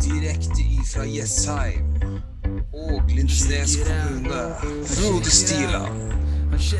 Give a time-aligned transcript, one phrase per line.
[0.00, 1.84] Direkte ifra Jessheim
[2.72, 4.54] og Lindesnes kommune,
[4.86, 6.12] Frode Stiland,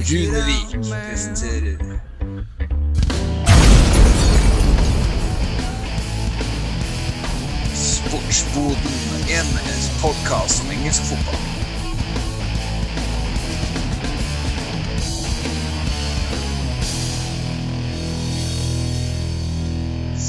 [0.08, 2.00] Runevik presenterer.
[7.74, 8.96] Sportsboden,
[9.28, 9.48] en
[10.00, 11.53] podkast om engelsk fotball.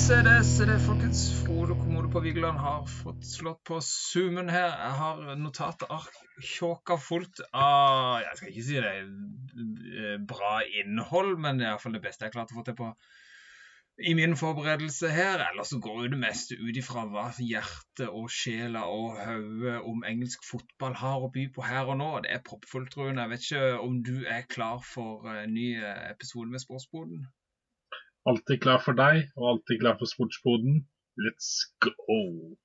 [0.06, 1.20] Se det, se det, folkens.
[1.42, 4.68] Frode Kommode på Vigeland har fått slått på zoomen her.
[4.70, 11.58] Jeg har notatark tjåka fullt av Jeg skal ikke si det er bra innhold, men
[11.58, 12.92] det er iallfall det beste jeg klarte å få til på
[14.12, 15.42] i min forberedelse her.
[15.48, 20.06] Ellers så går jo det meste ut ifra hva hjertet og sjela og hodet om
[20.06, 22.12] engelsk fotball har å by på her og nå.
[22.28, 23.26] Det er proppfullt, Rune.
[23.26, 25.72] Jeg vet ikke om du er klar for en ny
[26.12, 27.26] episode med Sportsboden?
[28.26, 30.80] Alltid klar for deg, og alltid klar for sportsboden.
[31.22, 31.52] Let's
[31.86, 32.56] go!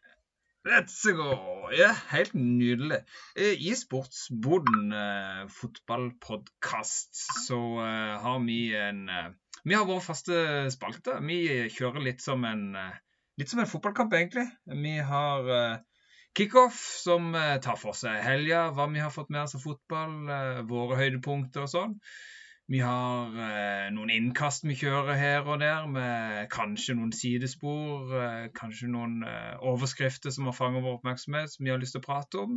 [0.64, 1.68] Let's go!
[1.76, 3.02] Ja, helt nydelig.
[3.36, 9.30] I Sportsboden eh, fotballpodkast så eh, har vi en eh,
[9.64, 10.40] Vi har vår faste
[10.72, 11.18] spalte.
[11.28, 11.38] Vi
[11.76, 12.66] kjører litt som en
[13.40, 14.46] litt som en fotballkamp, egentlig.
[14.64, 15.48] Vi har
[16.36, 20.16] kickoff, som tar for seg helga, hva vi har fått med oss av fotball,
[20.68, 21.96] våre høydepunkter og sånn.
[22.70, 28.44] Vi har eh, noen innkast vi kjører her og der, med kanskje noen sidespor, eh,
[28.54, 32.06] kanskje noen eh, overskrifter som har fanget vår oppmerksomhet, som vi har lyst til å
[32.06, 32.54] prate om.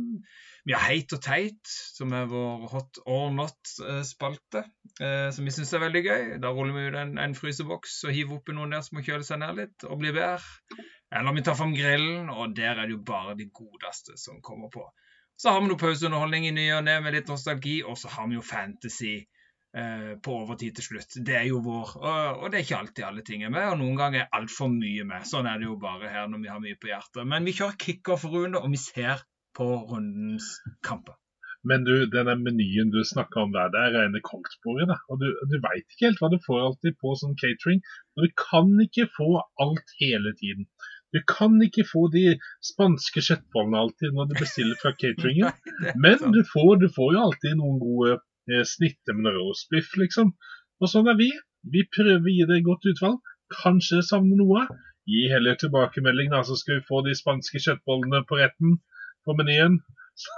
[0.62, 4.62] Vi har Heit og teit, som er vår hot or not-spalte,
[4.94, 6.24] som vi syns er veldig gøy.
[6.44, 9.26] Da ruller vi ut en, en fryseboks og hiver oppi noen der som må kjøle
[9.26, 10.86] seg ned litt og bli bedre.
[11.10, 14.70] Eller vi tar fram grillen, og der er det jo bare de godeste som kommer
[14.70, 14.86] på.
[15.34, 18.30] Så har vi noe pauseunderholdning i ny og ne med litt nostalgi, og så har
[18.30, 19.43] vi jo fantasy Eh,
[19.74, 21.16] på overtid til slutt.
[21.26, 21.96] Det er jo vår.
[21.98, 25.06] Og, det er ikke alltid alle ting er med, og noen ganger er altfor mye
[25.08, 25.26] med.
[25.26, 27.24] Sånn er det jo bare her når vi har mye på hjertet.
[27.26, 29.24] Men vi kjører kickoff-runde, og vi ser
[29.58, 31.18] på rundens kamper.
[31.64, 34.98] Men du, denne menyen du snakka om der, det er rene kongsbordet.
[35.08, 37.80] Og du, du veit ikke helt hva du får alltid på sånn catering.
[38.14, 39.30] Og du kan ikke få
[39.64, 40.68] alt hele tiden.
[41.14, 42.36] Du kan ikke få de
[42.68, 45.56] spanske kjøttbollene alltid når du bestiller fra cateringen.
[45.96, 48.18] Men du får, du får jo alltid noen gode
[48.50, 50.34] Eh, med med roastbiff, liksom.
[50.80, 51.30] Og sånn er vi.
[51.72, 53.20] Vi prøver å gi det et godt utvalg.
[53.62, 54.66] Kanskje savner noe.
[55.08, 58.78] Gi heller tilbakemelding, da, så skal vi få de spanske kjøttbollene på retten
[59.24, 59.80] på menyen.
[60.22, 60.30] Så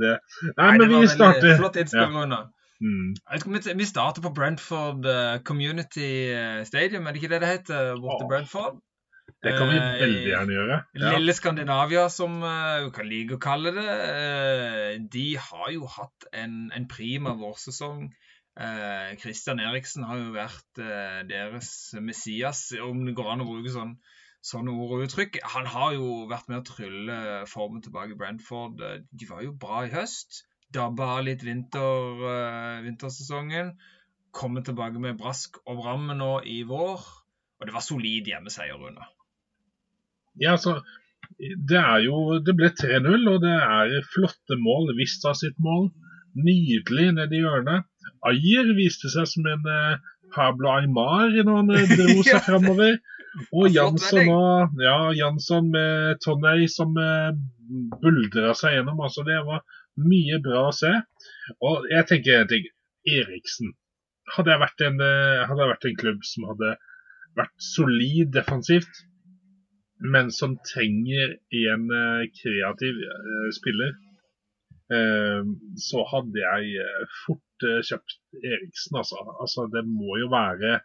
[0.00, 0.14] det
[0.56, 1.58] Nei, men vi starter.
[1.58, 2.38] Flott innspill, ja.
[2.80, 3.10] Mm.
[3.76, 7.90] Vi starter på Brentford eh, Community eh, Stadium, er det ikke det det heter?
[8.00, 8.78] Borte Brentford?
[9.40, 10.78] Det kan vi veldig gjerne gjøre.
[11.00, 11.12] Ja.
[11.14, 13.86] Lille Skandinavia, som vi kan like å kalle det.
[13.88, 18.10] Uh, de har jo hatt en, en prima vårsesong.
[19.16, 20.80] Kristian Eriksen har jo vært
[21.30, 21.68] deres
[22.02, 23.94] Messias, om det går an å bruke sånn,
[24.44, 25.38] sånne ord og uttrykk.
[25.54, 27.16] Han har jo vært med å trylle
[27.48, 28.82] formen tilbake i Brentford.
[29.08, 30.42] De var jo bra i høst.
[30.76, 32.20] Dabba litt vinter,
[32.84, 33.72] vintersesongen.
[34.36, 37.06] Kommer tilbake med brask og bramme nå i vår.
[37.60, 39.08] Og det var solid hjemmeseier, Rune.
[40.40, 40.80] Ja, altså,
[41.38, 44.94] det er jo Det ble 3-0, og det er flotte mål.
[44.98, 45.90] Vista sitt mål.
[46.36, 47.86] Nydelig nedi hjørnet.
[48.28, 50.00] Ayer viste seg som en eh,
[50.34, 52.98] Pablo Aymar når han eh, dro seg framover.
[53.54, 57.30] Og Jansson, og, ja, Jansson med Tonney som eh,
[58.02, 59.00] buldra seg gjennom.
[59.06, 59.62] Altså, det var
[60.00, 60.92] mye bra å se.
[61.66, 62.68] Og jeg tenker en ting.
[63.08, 63.72] Eriksen.
[64.34, 66.74] Hadde jeg vært en, eh, hadde jeg vært en klubb som hadde
[67.38, 69.04] vært solid defensivt,
[70.00, 73.92] men som trenger en eh, kreativ eh, spiller,
[74.96, 75.42] eh,
[75.76, 76.86] så hadde jeg
[77.24, 79.20] fort kjøpt Eriksen, altså.
[79.36, 79.66] altså.
[79.72, 80.78] Det må jo være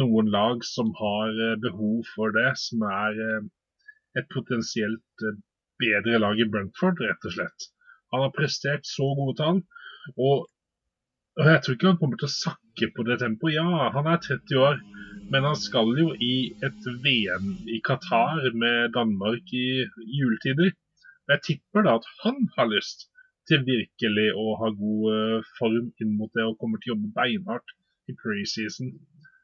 [0.00, 3.18] noen lag som har behov for det, som er
[4.16, 5.24] et potensielt
[5.80, 7.68] bedre lag i Brentford, rett og slett.
[8.14, 9.60] Han har prestert så gode tall.
[10.16, 10.48] Og,
[11.46, 13.54] jeg tror ikke han kommer til å sakke på det tempoet.
[13.54, 14.80] Ja, han er 30 år.
[15.28, 16.34] Men han skal jo i
[16.64, 19.84] et VM i Qatar med Danmark i
[20.16, 20.72] juletider.
[21.28, 23.06] Jeg tipper da at han har lyst
[23.48, 27.12] til virkelig å ha god eh, form inn mot det og kommer til å jobbe
[27.16, 27.74] beinhardt
[28.08, 28.94] i preseason.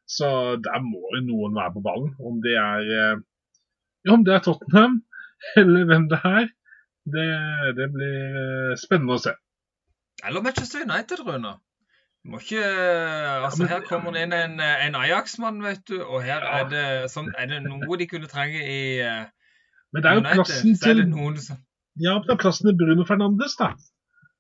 [0.08, 0.28] Så
[0.64, 2.10] der må jo noen være på ballen.
[2.20, 3.22] Om det er, eh,
[4.08, 5.02] ja, om det er Tottenham
[5.60, 6.50] eller hvem det er,
[7.14, 7.28] det,
[7.76, 9.36] det blir eh, spennende å se.
[10.24, 11.58] Eller Manchester United, Rune.
[12.24, 12.60] Må ikke,
[13.44, 17.28] altså Her kommer det inn en, en Ajax-mann, vet du, og her er det, sånn,
[17.36, 19.26] er det noe de kunne trenge i uh,
[19.92, 21.02] Men det er jo United, plassen til
[21.44, 21.58] som...
[22.00, 23.74] Ja, det er plassen til Bruno Fernandes, da.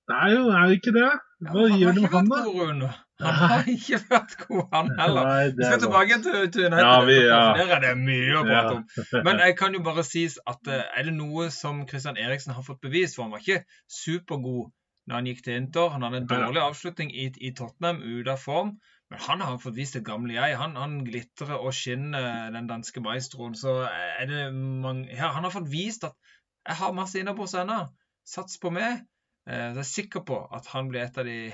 [0.08, 1.10] Det er jo er ikke det.
[1.44, 2.90] Hva ja, gjør du med han, da?
[3.24, 5.28] Han har ikke vært god, han heller.
[5.28, 6.84] Nei, Vi skal tilbake til, til United.
[6.88, 7.42] Ja, vi- ja.
[7.60, 8.78] Der er det mye å prate Ja.
[8.80, 8.86] om.
[9.28, 12.64] Men jeg kan jo bare sies at eh, er det noe som Christian Eriksen har
[12.66, 13.62] fått bevis For han var ikke
[14.00, 14.72] supergod
[15.08, 15.90] da han gikk til Inter.
[15.94, 18.74] Han hadde en dårlig avslutning i, i Tottenham, ute av form.
[19.12, 20.56] Men han har fått vist et gamle jeg.
[20.56, 23.56] Han, han glitrer og skinner, den danske maestroen.
[23.58, 26.16] Så er det mange ja, Han har fått vist at
[26.64, 27.82] jeg har masse innabords ennå.
[28.24, 29.02] Sats på meg.
[29.44, 31.50] Eh, Så jeg er sikker på at han blir et av de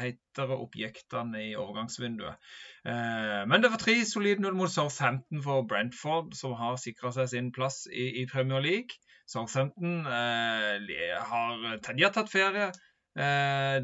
[0.00, 2.40] heitere objektene i overgangsvinduet.
[2.88, 7.28] Eh, Men det var tre solide 0 mot Southampton for Brentford, som har sikra seg
[7.28, 8.96] sin plass i, i Premier League.
[9.28, 12.72] Southampton eh, har, de har tatt ferie.
[13.14, 13.76] Eh,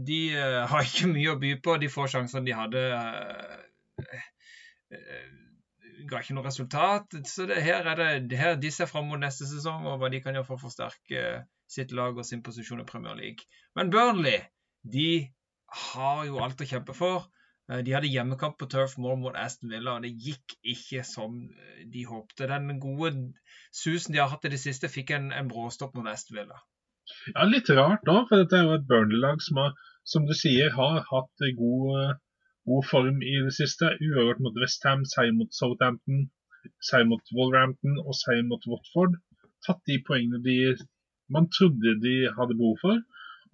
[0.00, 1.76] de eh, har ikke mye å by på.
[1.80, 2.84] De få sjansene de hadde,
[4.00, 5.30] eh,
[6.08, 7.18] ga ikke noe resultat.
[7.28, 10.22] Så det, her er det, her, de ser fram mot neste sesong og hva de
[10.24, 11.24] kan gjøre for å forsterke
[11.68, 13.44] sitt lag og sin posisjon i Premier League.
[13.76, 14.40] Men Burnley
[14.88, 15.10] de
[15.92, 17.26] har jo alt å kjempe for.
[17.68, 21.34] De hadde hjemmekamp på Turf Moor mot Aston Villa, og det gikk ikke som
[21.92, 22.46] de håpte.
[22.48, 23.10] Den gode
[23.68, 26.62] susen de har hatt i det siste, fikk en, en bråstopp mot Aston Villa.
[27.34, 29.60] Ja, Litt rart da, for dette er jo et Burnley-lag som,
[30.12, 32.16] som du sier, har hatt god, eh,
[32.70, 33.92] god form i det siste.
[34.08, 36.26] Uavgjort mot Westham, seier mot Southampton,
[36.90, 39.16] seier mot Wolverhampton og seier mot Watford.
[39.66, 40.58] Tatt de poengene de,
[41.32, 43.00] man trodde de hadde behov for,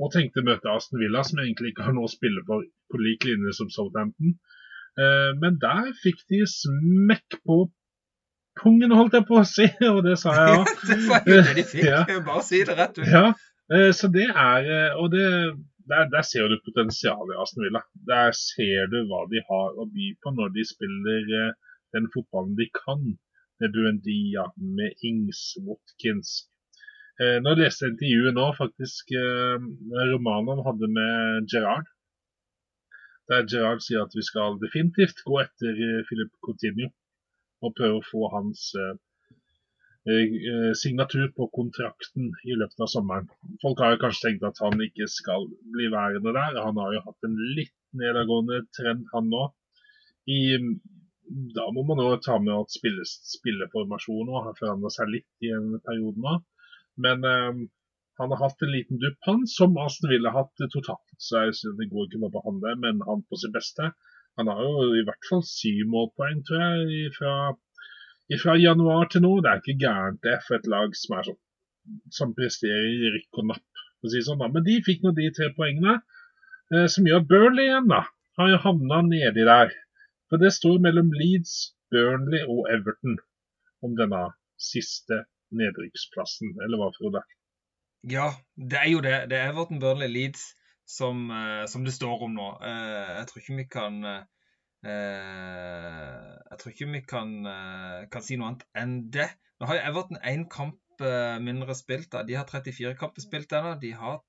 [0.03, 3.27] og tenkte møte Aston Villa, som egentlig ikke har noe å spille for på lik
[3.29, 4.37] linje som Southampton.
[4.99, 7.65] Eh, men der fikk de smekk på
[8.61, 10.73] pungen, holdt jeg på å si, og det sa jeg òg.
[10.89, 11.89] det var jo det de fikk.
[11.89, 12.03] Ja.
[12.27, 13.11] Bare si det rett ut.
[13.11, 13.27] Ja,
[13.75, 15.27] eh, så det er eh, Og det,
[15.91, 17.85] der, der ser du potensialet i Aston Villa.
[18.11, 21.53] Der ser du hva de har å by på når de spiller eh,
[21.97, 23.15] den fotballen de kan.
[23.63, 26.49] Med Buendia, med Ings, Watkins.
[27.15, 29.13] Nå leste jeg intervjuet nå, faktisk,
[30.11, 31.87] Romanen hadde med Gerard
[33.31, 35.79] Der Gerard sier at vi skal definitivt gå etter
[36.09, 36.91] Philip Coutinho
[37.65, 38.95] og prøve å få hans eh,
[40.13, 43.31] eh, signatur på kontrakten i løpet av sommeren.
[43.65, 46.61] Folk har jo kanskje tenkt at han ikke skal bli værende der.
[46.65, 49.47] Han har jo hatt en litt nedadgående trend, han nå.
[51.55, 55.79] Da må man jo ta med at spille, spilleformasjonen har forandra seg litt i en
[55.87, 56.37] periode nå.
[57.05, 57.65] Men eh,
[58.21, 61.15] han har hatt en liten dupp, han, som Aston ville hatt totalt.
[61.19, 63.91] Så jeg synes det går ikke noe på han men han på sitt beste.
[64.41, 69.35] Han har jo i hvert fall syv målpoeng, tror jeg, fra, januar til nå.
[69.45, 71.41] Det er ikke gærent det for et lag som, er sånn,
[72.19, 73.85] som presterer rykk og napp.
[74.05, 74.51] Å si sånn, da.
[74.53, 76.01] Men de fikk nå de tre poengene,
[76.75, 78.03] eh, som gjør Burnley igjen, da.
[78.41, 79.71] Har jo havna nedi der.
[80.29, 81.55] For det står mellom Leeds,
[81.95, 83.21] Burnley og Everton
[83.87, 84.27] om denne
[84.59, 85.23] siste
[85.55, 87.23] nedrykksplassen, eller hva, Frode?
[88.11, 89.17] Ja, det er jo det.
[89.31, 90.51] Det er Everton Burnley Leeds
[90.85, 92.49] som, eh, som det står om nå.
[92.63, 94.23] Eh, jeg tror ikke vi kan eh,
[94.85, 97.31] Jeg tror ikke vi kan,
[98.13, 99.31] kan si noe annet enn det.
[99.59, 100.81] Nå har jo Everton én kamp
[101.43, 102.11] mindre spilt.
[102.13, 102.21] da.
[102.23, 103.73] De har 34 kamper spilt ennå.
[103.81, 104.21] De har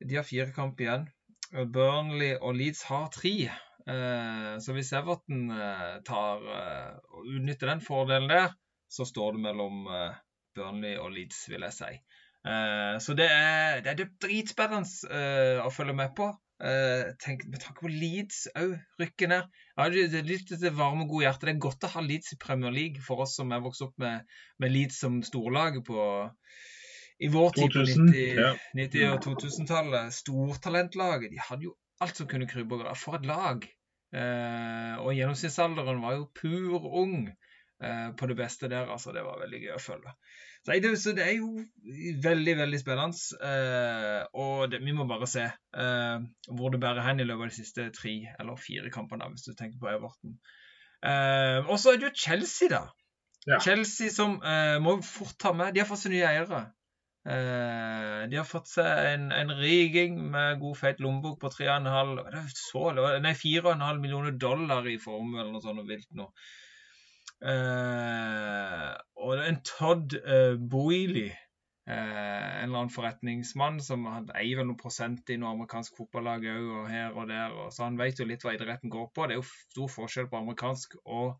[0.00, 1.04] de har fire kamp igjen.
[1.52, 3.52] Burnley og Leeds har tre.
[4.64, 5.52] Så hvis Everton
[6.08, 8.56] tar og utnytter den fordelen der,
[8.88, 9.84] så står det mellom
[10.56, 11.92] Burnley og Leeds, vil jeg si.
[12.46, 16.30] Eh, så det er, det er dritspennende eh, å følge med på.
[16.60, 19.46] Uh, tenk, med tanke på Leeds òg rykker ned.
[19.78, 21.46] Ja, det, det er litt det varme, gode hjertet.
[21.48, 23.94] Det er godt å ha Leeds i Premier League for oss som er vokst opp
[24.02, 24.28] med,
[24.60, 26.04] med Leeds som storlag på
[27.20, 28.52] i vår tid på 2000, 90, ja.
[28.76, 30.12] 90- og 2000-tallet.
[30.16, 31.32] Stortalentlaget.
[31.32, 32.94] De hadde jo alt som kunne krype og gå.
[33.06, 33.64] For et lag!
[34.10, 37.28] Uh, og gjennomsnittsalderen var jo pur ung
[37.80, 38.90] på det beste der.
[38.92, 40.12] altså Det var veldig gøy å følge.
[40.60, 41.62] Så det, så det er jo
[42.24, 43.16] veldig, veldig spennende.
[43.48, 47.52] Eh, og det, vi må bare se eh, hvor det bærer hen i løpet av
[47.52, 50.36] de siste tre eller fire kampene, hvis du tenker på Everton.
[51.00, 52.82] Eh, og så er det jo Chelsea, da.
[53.48, 53.56] Ja.
[53.64, 56.66] Chelsea som eh, må fort ta med De har fått seg nye eiere.
[57.24, 62.26] Eh, de har fått seg en, en riging med god, feit lommebok på 3,5 Hva
[62.26, 66.08] er det så, det var- Nei, 4,5 millioner dollar i formue eller noe sånt vilt
[66.16, 66.28] nå.
[67.40, 71.30] Eh, og det er en Todd uh, Boiley,
[71.88, 76.68] eh, en eller annen forretningsmann som eier vel noen prosent i noe amerikansk fotballag òg,
[76.80, 77.56] og her og der.
[77.56, 79.26] Og, så han vet jo litt hva idretten går på.
[79.26, 81.36] Det er jo stor forskjell på amerikansk og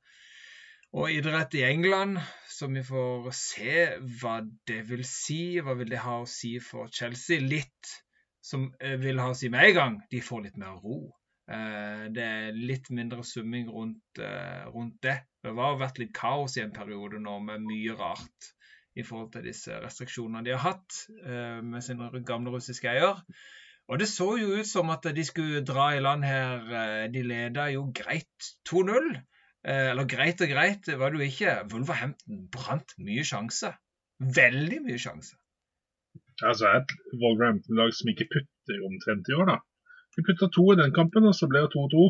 [0.90, 2.16] og idrett i England,
[2.50, 3.74] så vi får se
[4.18, 5.60] hva det vil si.
[5.62, 7.38] Hva vil det ha å si for Chelsea?
[7.38, 7.92] Litt
[8.42, 10.98] som eh, vil ha å si med en gang, de får litt mer ro.
[11.46, 15.20] Eh, Det er litt mindre summing rundt, eh, rundt det.
[15.44, 18.50] Det har vært litt kaos i en periode nå med mye rart
[18.98, 23.22] i forhold til disse restriksjonene de har hatt eh, med sin gamle russiske eier.
[23.90, 26.60] Og det så jo ut som at de skulle dra i land her.
[26.82, 29.14] eh, De leda jo greit 2-0.
[29.64, 31.56] Eh, Eller greit og greit var det jo ikke.
[31.72, 33.72] Wolverhampton brant mye sjanse.
[34.20, 35.38] Veldig mye sjanse.
[36.44, 36.92] Altså et
[37.22, 39.58] Wolverhampton-lag som ikke putter omtrent i år, da.
[40.16, 42.06] De putta to i den kampen, og så ble det 2-2.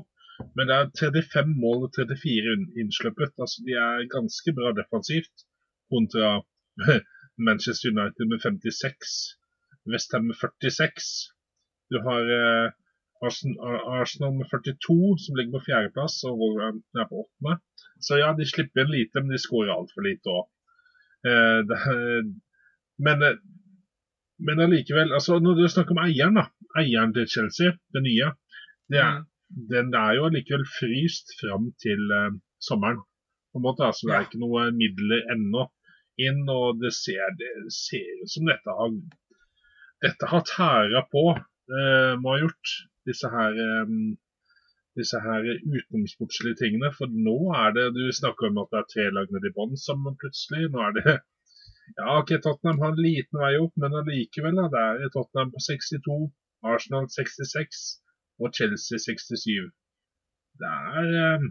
[0.57, 3.33] Men det er 35 mål og 34 inn- innsluppet.
[3.43, 5.45] Altså de er ganske bra defensivt
[5.93, 6.31] kontra
[7.49, 9.15] Manchester United med 56,
[9.93, 11.11] Westham med 46.
[11.91, 12.69] Du har eh,
[13.27, 17.57] Arsenal med 42, som ligger på fjerdeplass, og Wolverhampton er på åttende.
[18.01, 20.47] Så ja, de slipper inn lite, men de skårer altfor lite òg.
[21.31, 21.75] Eh,
[23.07, 23.41] men eh,
[24.41, 26.47] men allikevel, altså når du snakker om eieren, da.
[26.81, 28.31] Eieren til Chelsea, det nye.
[28.89, 29.27] Det er, Mm.
[29.51, 33.03] Den er jo allikevel fryst fram til eh, sommeren.
[33.51, 35.65] på en måte, altså Det er ikke noe midler ennå
[36.23, 38.93] inn, og det ser, det ser ut som dette har
[40.05, 41.25] dette har tæra på,
[41.77, 42.75] eh, må ha gjort,
[43.09, 43.97] disse her eh,
[44.99, 46.91] disse her utenomsportslige tingene.
[46.97, 49.77] For nå er det Du snakker om at det er tre lag nede i bånn
[49.79, 50.71] som plutselig.
[50.73, 51.17] Nå er det
[51.99, 54.59] Ja, ok, Tottenham har en liten vei opp, men allikevel.
[54.61, 56.19] da, Det er Tottenham på 62,
[56.75, 57.81] Arsenal 66
[58.41, 59.71] og Chelsea 67.
[60.61, 61.49] Det er eh,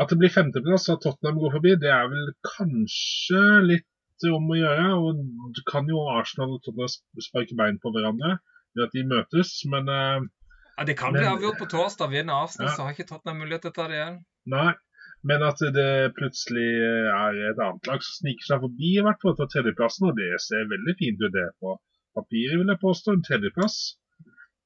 [0.00, 4.58] At det blir femteplass at Tottenham går forbi, det er vel kanskje litt om å
[4.58, 4.88] gjøre.
[5.00, 5.22] Og
[5.56, 8.36] du kan jo Arsenal og Tottenham sparke bein på hverandre
[8.76, 10.20] ved at de møtes, men eh,
[10.78, 12.12] Ja, Det kan bli avgjort på torsdag.
[12.14, 12.76] Vinner Arsenal, Ja.
[12.76, 14.20] så har ikke Tottenham mulighet til å ta det igjen.
[14.54, 14.70] Nei.
[15.28, 16.68] Men at det plutselig
[17.12, 20.30] er et annet lag som sniker seg forbi, i hvert fall til tredjeplassen, og det
[20.40, 21.74] ser veldig fint ut det på
[22.16, 23.16] papiret, vil jeg påstå.
[23.18, 23.76] En tredjeplass.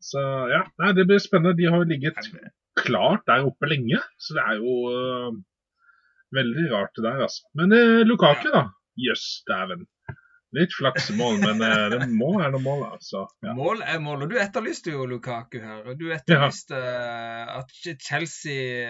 [0.04, 0.20] Så
[0.52, 1.56] ja, nei, det blir spennende.
[1.56, 2.18] De har jo ligget
[2.76, 5.37] klart der oppe lenge, så det er jo uh,
[6.34, 7.46] veldig rart det der, altså.
[7.56, 8.66] Men uh, Lukaku, da.
[9.00, 9.87] Jøss, dæven.
[10.54, 13.25] Litt flaksemål, men uh, det må være noe mål, altså.
[13.46, 13.54] Ja.
[13.56, 15.80] Mål er mål, og du etterlyste jo Lukaku her.
[15.87, 17.73] og Du etterlyste eh, at
[18.04, 18.84] Chelsea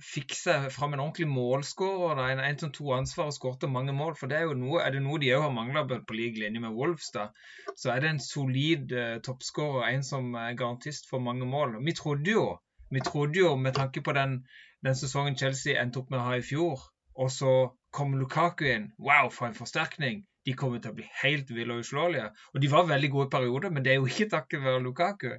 [0.00, 2.22] fikk seg fram en ordentlig målskårer.
[2.32, 4.14] En, en som tok ansvar og skårte mange mål.
[4.18, 6.62] For det er jo noe, er det noe de òg har mangla på, lik linje
[6.62, 7.28] med Wolves, da,
[7.76, 9.88] så er det en solid uh, toppskårer.
[9.90, 11.78] En som er garantist for mange mål.
[11.86, 12.46] Vi trodde jo,
[12.92, 14.40] vi trodde jo med tanke på den,
[14.84, 16.82] den sesongen Chelsea endte opp med å ha i fjor,
[17.18, 17.56] og så
[17.92, 18.92] kom Lukaku inn.
[18.98, 20.24] Wow, for en forsterkning!
[20.42, 22.32] De kommer til å bli helt ville og uslåelige.
[22.50, 25.36] Og de var veldig gode perioder, men det er jo ikke takket være Lukaku.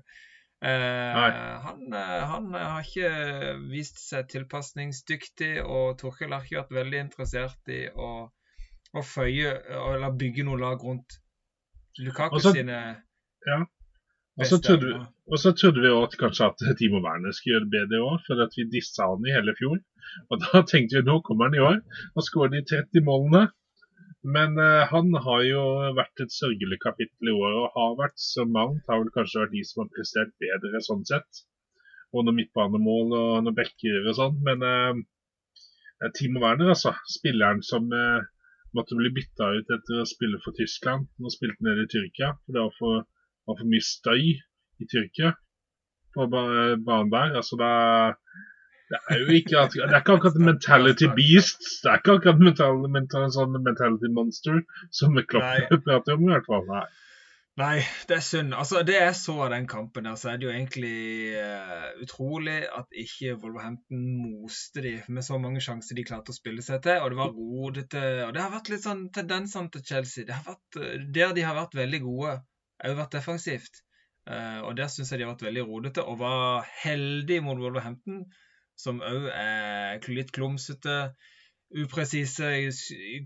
[0.63, 7.01] Eh, han, eh, han har ikke vist seg tilpasningsdyktig, og Torkel har ikke vært veldig
[7.03, 8.11] interessert i å,
[8.95, 11.19] å føye eller bygge noe lag rundt
[11.99, 12.77] Lukaku Også, sine
[13.43, 13.65] sine
[14.39, 14.93] Og så trodde,
[15.59, 18.45] trodde vi også at kanskje at Timo Werner skulle gjøre det bedre i år, for
[18.45, 19.77] at vi dissa han i hele fjor.
[20.31, 21.77] Og da tenkte vi nå kommer han i år
[22.15, 23.43] og skårer de 30 målene.
[24.23, 25.63] Men uh, han har jo
[25.97, 29.55] vært et sørgelig kapittel i året, og har vært så Mount har vel kanskje vært
[29.55, 31.43] de som har prestert bedre sånn sett.
[32.13, 34.37] Og noen midtbanemål og noen backer og sånn.
[34.47, 36.93] Men uh, Timo Werner, altså.
[37.11, 38.23] Spilleren som uh,
[38.77, 41.09] måtte bli bytta ut etter å spille for Tyskland.
[41.19, 42.35] Nå spilte han nede i Tyrkia.
[42.45, 43.03] for det var for
[43.47, 44.23] var for mye støy
[44.83, 45.33] i Tyrkia
[46.15, 47.35] på banen der.
[47.39, 47.73] Altså det,
[48.93, 51.63] det er jo ikke det er ikke akkurat en mentality beast.
[51.83, 54.59] Det er ikke akkurat mental, mental, sånn mentality monster
[54.93, 56.67] som Klopp prater om, i hvert fall.
[56.69, 56.85] Nei.
[57.61, 58.55] Nei, det er synd.
[58.57, 62.63] Altså, Det jeg så av den kampen, der, så er det jo egentlig uh, utrolig
[62.65, 66.97] at ikke Wolverhampton moste de med så mange sjanser de klarte å spille seg til.
[67.03, 68.01] Og det var rodete.
[68.25, 70.25] Og det har vært litt sånn tendensene til Chelsea.
[70.25, 70.79] Det har vært,
[71.13, 72.33] der de har vært veldig gode,
[72.81, 73.83] har jo vært defensivt.
[74.25, 78.23] Uh, og der syns jeg de har vært veldig rodete, og var heldige mot Wolverhampton,
[78.83, 80.97] som òg er litt klumsete
[81.73, 82.49] upresise,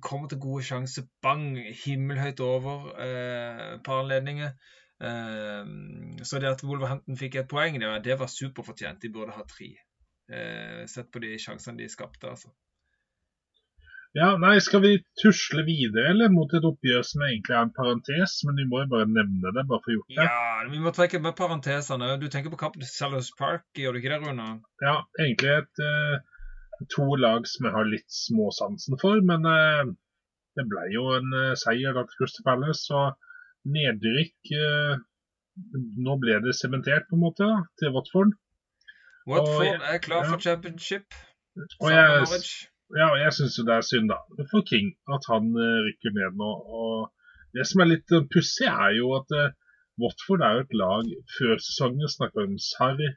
[0.04, 4.54] kommer til gode sjanser, bang, himmelhøyt over eh, par anledninger.
[5.04, 5.74] Eh,
[6.24, 9.02] så det at Wolverhampton fikk et poeng, det var, det var superfortjent.
[9.04, 9.74] De burde ha tre.
[10.32, 12.54] Eh, sett på de sjansene de skapte, altså.
[14.16, 18.38] Ja, nei, Skal vi tusle videre eller mot et oppgjør som egentlig er en parentes?
[18.48, 20.30] Men vi må jo bare nevne det, bare for å gjort det.
[20.30, 22.14] Ja, vi må trekke med parentesene.
[22.22, 24.50] Du tenker på kampen til Sellers Park, gjør du ikke det, Rune?
[24.86, 29.94] Ja, egentlig et, eh, to lag som jeg har litt småsansen for, men eh,
[30.58, 32.88] det ble jo en eh, seier da til Crystal Palace.
[32.94, 35.06] Og nedrykk eh,
[36.06, 38.36] Nå ble det sementert, på en måte, da, til Watford.
[39.26, 40.28] Watford og, er klar ja.
[40.30, 41.18] for championship.
[41.82, 42.44] Og jeg.
[42.96, 44.20] Ja, og jeg syns jo det er synd, da,
[44.52, 46.52] for King at han eh, rykker ned nå.
[46.80, 47.10] Og
[47.58, 49.56] det som er litt eh, pussig, er jo at eh,
[50.00, 53.10] Watford er jo et lag før sesongen snakka om Sarri.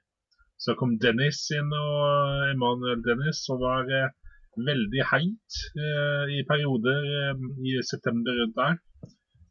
[0.60, 4.10] Så kom Dennis inn, og Emanuel Dennis, og var eh,
[4.70, 8.80] veldig heit eh, i perioder eh, i september rundt der.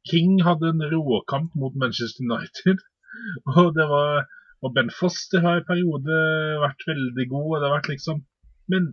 [0.09, 2.83] King hadde en råkamp mot Manchester United.
[3.59, 4.27] Og det var
[4.65, 6.15] og Ben Foster har i periode
[6.63, 7.45] vært veldig god.
[7.47, 8.17] og det har vært liksom,
[8.71, 8.89] Men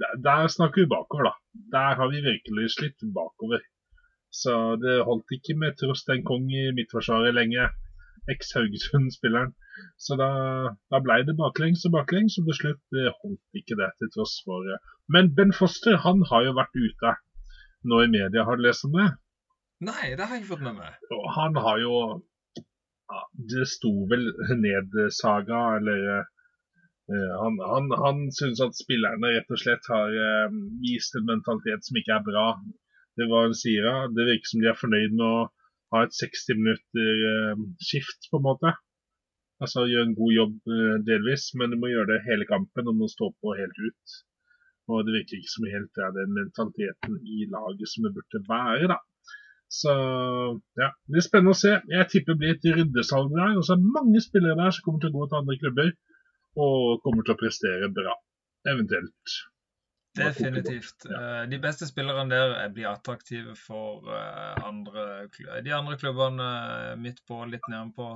[0.00, 1.34] der, der snakker vi bakover, da.
[1.76, 3.60] Der har vi virkelig slitt bakover.
[4.30, 7.70] Så det holdt ikke med Trosten Kong i midtforsvaret lenge.
[8.30, 9.54] Eks-Haugesund-spilleren.
[9.98, 10.28] Så da,
[10.92, 14.36] da ble det baklengs og baklengs, og til slutt det holdt ikke det til tross
[14.44, 14.68] for
[15.08, 17.14] Men Ben Foster han har jo vært ute
[17.90, 18.44] nå i media.
[18.46, 19.08] Har du lest om det?
[19.88, 20.98] Nei, det har jeg ikke fått med meg.
[21.16, 21.94] Og han har jo
[23.50, 24.28] Det sto vel
[24.60, 26.26] ned-saga, eller uh,
[27.10, 30.52] han, han, han syns at spillerne rett og slett har uh,
[30.82, 32.44] vist en mentalitet som ikke er bra.
[33.18, 35.48] Det var han sier, det virker som de er fornøyd med å
[35.94, 38.74] ha et 60 minutter uh, skift, på en måte.
[39.60, 40.74] Altså gjøre en god jobb
[41.04, 44.14] delvis, men du må gjøre det hele kampen og må stå på helt ut.
[44.88, 48.40] Og det virker ikke som helt det er den mentaliteten i laget som det burde
[48.48, 48.96] være, da.
[49.70, 49.92] Så
[50.80, 51.76] ja, det blir spennende å se.
[51.92, 53.52] Jeg tipper det blir et ryddesalg der.
[53.58, 55.92] Og så er det mange spillere der som kommer til å gå til andre klubber
[56.58, 58.16] og kommer til å prestere bra.
[58.68, 59.40] Eventuelt.
[60.18, 61.06] Definitivt.
[61.06, 65.28] Eh, de beste spillerne der blir attraktive for eh, andre,
[65.62, 68.08] de andre klubbene eh, midt på, litt nærme på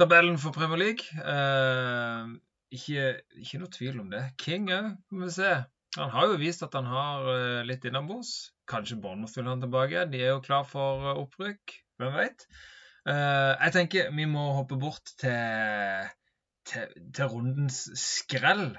[0.00, 1.06] tabellen for Premier League.
[2.72, 4.24] Ikke, ikke noe tvil om det.
[4.40, 5.52] King òg, må vi se.
[5.98, 7.28] Han har jo vist at han har
[7.68, 8.54] litt innabords.
[8.70, 10.06] Kanskje Bournemouth vil han tilbake.
[10.08, 11.76] De er jo klar for opprykk.
[12.00, 12.46] Hvem vet?
[13.02, 16.08] Uh, jeg tenker vi må hoppe bort til,
[16.68, 18.72] til, til, rundens skrell.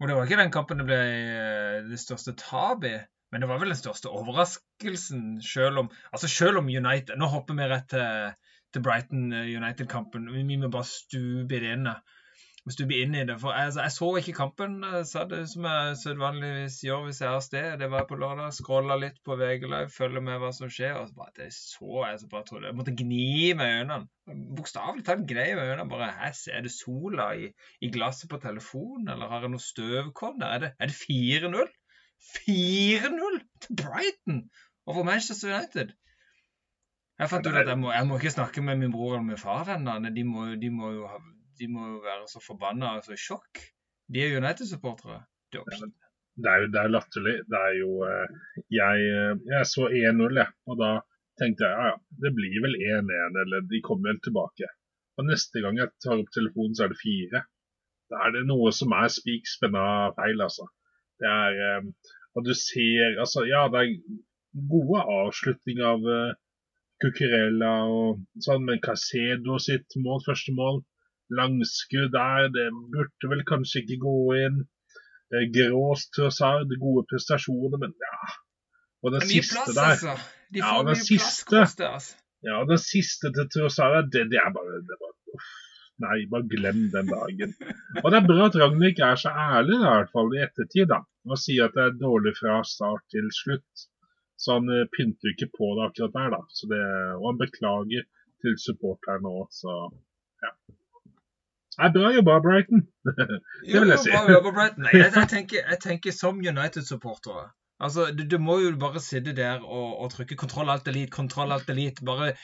[0.00, 1.00] Og det var ikke den kampen det ble
[1.90, 3.00] det største tapet i.
[3.30, 7.54] Men det var vel den største overraskelsen, selv om, altså selv om United Nå hopper
[7.54, 8.32] vi rett til,
[8.74, 10.26] til Brighton United-kampen.
[10.34, 11.86] Vi må bare stupe i det inn
[12.68, 13.36] hvis du blir inn i det.
[13.40, 14.74] For jeg, altså, jeg så ikke kampen,
[15.08, 17.68] sa det som jeg sedvanligvis gjør hvis jeg av sted.
[17.80, 18.52] Det var på lørdag.
[18.54, 20.98] Scrolla litt på VG Live, følger med hva som skjer.
[21.00, 24.00] Og så bare, det så jeg så bare trodde Jeg måtte gni med øynene.
[24.58, 25.88] Bokstavelig talt gnei med øynene.
[25.90, 27.50] Bare her er det sola i,
[27.80, 30.58] i, glasset på telefonen, eller har jeg noe støvkorn der?
[30.58, 31.72] Er det, det 4-0?
[32.20, 34.44] 4-0 til Brighton
[34.86, 35.96] over Manchester United!
[37.20, 39.40] Jeg fant ut at jeg må, jeg må ikke snakke med min bror eller min
[39.40, 39.98] far ennå.
[40.08, 40.22] De,
[40.62, 41.18] de må jo ha
[41.60, 43.60] de må jo være så forbanna så i sjokk.
[44.10, 45.20] De er United-supportere.
[45.52, 45.60] Det,
[46.48, 47.36] er jo det er latterlig.
[47.52, 50.54] Det er jo eh, Jeg, eh, jeg så 1-0, jeg.
[50.70, 50.90] Og da
[51.40, 54.70] tenkte jeg ja, ja, det blir vel 1-1, eller de kommer vel tilbake.
[55.18, 57.44] Og neste gang jeg tar opp telefonen, så er det fire.
[58.10, 59.84] Da er det noe som er spik spenna
[60.16, 60.68] feil, altså.
[61.20, 61.90] Det er eh,
[62.38, 66.06] Og du ser Altså, ja, det er gode avslutninger av
[67.00, 70.82] Cucurella og sånn, men Casedo sitt mål, første mål
[71.38, 74.60] Langskudd der, det burde vel kanskje ikke gå inn.
[75.54, 78.32] Grås Trossard, gode prestasjoner, men ja.
[79.06, 80.16] Og den siste plass, der altså.
[80.50, 82.16] De får ja, mye siste, plass, det, altså.
[82.48, 85.50] Ja, den siste til Trossard, det, det er bare, det er bare uff.
[86.00, 87.54] Nei, bare glem den dagen.
[88.00, 91.02] Og det er bra at Ragnhild er så ærlig, i hvert fall i ettertid, da,
[91.28, 93.86] og sier at det er dårlig fra start til slutt.
[94.40, 96.40] Så han pynter pynter ikke på det akkurat der, da.
[96.56, 96.80] Så det,
[97.18, 98.06] og han beklager
[98.40, 99.74] til supporterne òg, så
[100.40, 100.54] ja.
[101.80, 102.82] Er bra jobba, Brighton.
[103.72, 104.12] det vil jeg si.
[104.12, 104.86] Bra jobba, Brighton.
[104.86, 107.46] Nei, jeg, jeg, tenker, jeg tenker som United-supportere.
[107.80, 111.52] Altså, du, du, må jo bare sitte der og, og trykke 'kontroll alt elite', 'kontroll
[111.52, 112.04] alt elite'.
[112.04, 112.34] Bare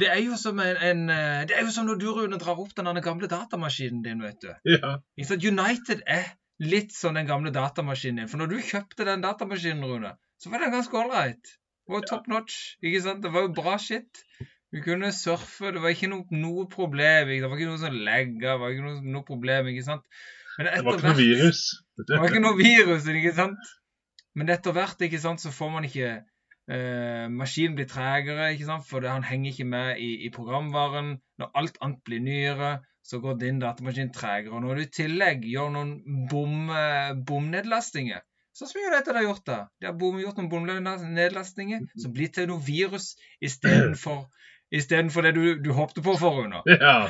[0.00, 1.08] det er jo som en, en,
[1.48, 4.50] Det er jo som når du, Rune, drar opp den gamle datamaskinen din, vet du.
[4.66, 4.96] Ja.
[5.34, 6.24] United er
[6.58, 8.30] litt som den gamle datamaskinen din.
[8.30, 11.54] For når du kjøpte den datamaskinen, Rune, så var den ganske ålreit.
[11.84, 12.58] Det var top notch.
[12.82, 13.22] ikke sant?
[13.22, 14.24] Det var jo bra shit.
[14.74, 17.28] Vi kunne surfe, det var ikke noe, noe problem.
[17.30, 20.06] Det var ikke noe som legger, det var ikke noe, noe, problem, ikke sant.
[20.56, 21.60] Men det var ikke noe virus.
[22.00, 23.74] Det var ikke noe virus, ikke sant.
[24.34, 28.86] Men etter hvert, ikke sant, så får man ikke eh, Maskinen blir tregere, ikke sant,
[28.88, 31.14] for han henger ikke med i, i, programvaren.
[31.38, 32.74] Når alt annet blir nyere,
[33.06, 34.56] så går din datamaskin tregere.
[34.58, 35.98] Og når du i tillegg gjør noen
[36.30, 36.72] bom,
[37.30, 39.62] bomnedlastinger Sånn som United har gjort det.
[39.82, 44.20] De har gjort noen bomnedlastinger som blir til noe virus istedenfor
[44.74, 46.62] istedenfor det du, du håpte på for henne.
[46.84, 47.06] Ja.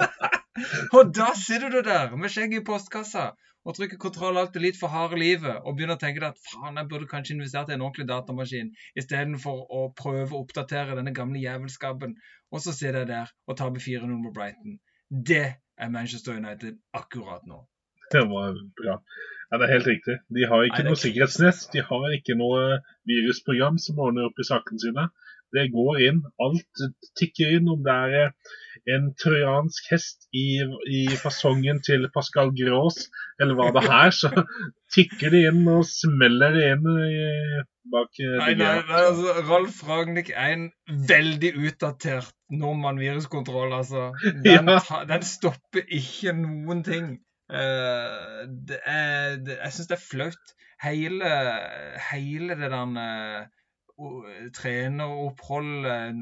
[0.96, 3.30] og da sitter du der med skjegget i postkassa
[3.68, 6.78] og trykker kontroll alt litt for harde livet og begynner å tenke deg at faen,
[6.80, 8.70] jeg burde kanskje investert i en ordentlig datamaskin
[9.00, 12.14] istedenfor å prøve å oppdatere denne gamle jævelskapen.
[12.50, 14.78] Og så sitter jeg der og taper 4-0 mot Brighton.
[15.10, 17.64] Det er Manchester United akkurat nå.
[18.10, 18.96] Det var bra.
[19.50, 20.16] Ja, Det er helt riktig.
[20.34, 21.62] De har ikke Nei, noe sikkerhetsnett.
[21.74, 25.08] De har ikke noe virusprogram som ordner opp i sakene sine.
[25.56, 26.24] Det går inn.
[26.42, 26.84] Alt
[27.18, 27.70] tikker inn.
[27.72, 28.56] Om det er eh,
[28.94, 33.02] en trojansk hest i, i fasongen til Pascal Grås,
[33.40, 34.30] eller hva det er, så
[34.94, 37.24] tikker det inn og smeller det inn i,
[37.90, 40.68] bak eh, Nei, nei, altså, Ralf Ragnhild er en
[41.10, 44.10] veldig utdatert nordmann viruskontroll, altså.
[44.44, 45.02] Den, ja.
[45.08, 47.12] den stopper ikke noen ting.
[47.50, 50.52] Uh, det er, det, jeg syns det er flaut.
[50.80, 51.30] Hele,
[52.08, 53.48] hele det der
[54.56, 56.16] treneroppholdet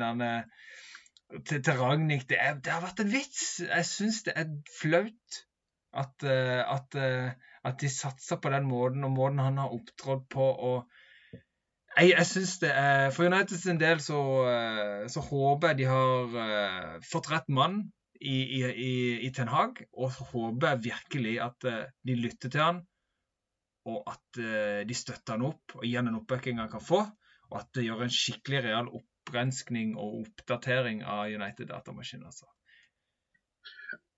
[1.47, 3.45] til, til Ragnhild det, det, har vært en vits.
[3.65, 4.49] Jeg syns det er
[4.81, 5.43] flaut
[5.93, 10.29] at, eh, at, eh, at de satser på den måten, og måten han har opptrådt
[10.33, 10.49] på.
[10.71, 10.89] og
[11.99, 17.01] jeg, jeg synes det er, For Uniteds del så, eh, så, håper jeg de har
[17.13, 17.81] fått rett mann
[18.21, 18.93] i, i,
[19.27, 19.83] i Ten Hag.
[19.93, 21.69] Og så håper jeg virkelig at
[22.07, 22.83] de lytter til han,
[23.89, 24.41] og at
[24.89, 27.07] de støtter han opp og gir han en oppbacking han kan få
[27.51, 32.29] og at det gjør en skikkelig real opprenskning og oppdatering av United-datamaskinen.
[32.29, 32.49] Altså.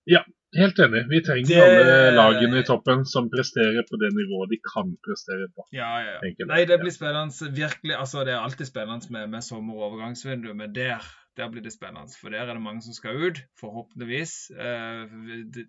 [0.09, 0.23] Ja,
[0.57, 1.03] helt enig.
[1.11, 1.61] Vi trenger det...
[1.61, 5.67] alle lagene i toppen som presterer på det nivået de kan prestere på.
[5.75, 6.47] Ja, ja, ja.
[6.49, 7.51] Nei, det blir spennende.
[7.55, 11.05] Virkelig, altså Det er alltid spennende med, med sommer- og overgangsvindu, men der
[11.37, 14.51] der blir det spennende, for der er det mange som skal ut, forhåpentligvis.
[14.51, 15.13] Eh,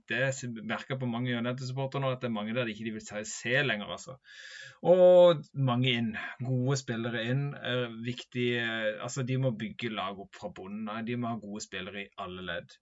[0.09, 3.63] det, merker på mange United-supportere nå at det er mange der de ikke vil se
[3.63, 3.87] lenger.
[3.87, 4.17] altså.
[4.83, 6.17] Og mange inn.
[6.43, 7.45] Gode spillere inn.
[8.05, 8.65] Viktige
[9.03, 11.07] Altså, de må bygge lag opp fra bunnen av.
[11.07, 12.75] De må ha gode spillere i alle ledd.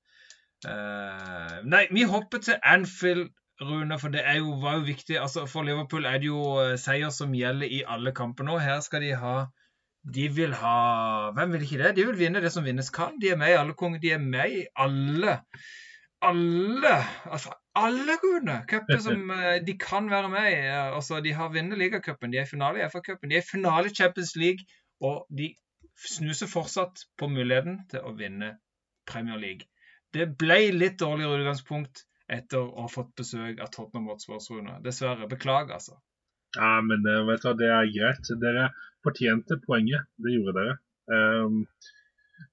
[1.65, 3.29] Nei, vi hopper til Anfield,
[3.61, 5.19] Rune, for det jo, var jo viktig.
[5.21, 8.57] Altså, For Liverpool er det jo seier som gjelder i alle kamper nå.
[8.59, 9.35] Her skal de ha
[10.01, 10.77] de vil ha
[11.37, 11.95] Hvem vil ikke det?
[11.97, 13.19] De vil vinne det som vinnes kan.
[13.21, 14.01] De er med i alle konger.
[14.01, 15.39] De er med i alle
[16.21, 20.59] alle altså alle Rune, cuper som uh, de kan være med i.
[20.97, 23.89] Altså, de har vunnet ligacupen, de er i finale i FA-cupen, de er i finale
[23.89, 24.67] i Champions League,
[25.01, 25.53] og de
[25.97, 28.57] snuser fortsatt på muligheten til å vinne
[29.09, 29.69] Premier League.
[30.13, 34.51] Det ble litt dårligere utgangspunkt etter å ha fått besøk av Tottenham Hotspurs.
[34.85, 35.29] Dessverre.
[35.31, 35.99] Beklager, altså.
[36.57, 38.31] Ja, men eh, vet du, det er greit.
[38.43, 38.71] Dere
[39.05, 40.09] fortjente poenget.
[40.21, 40.77] Det gjorde dere.
[41.11, 41.65] Um,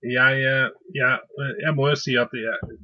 [0.03, 1.19] jeg, jeg,
[1.63, 2.77] jeg, må jo si at jeg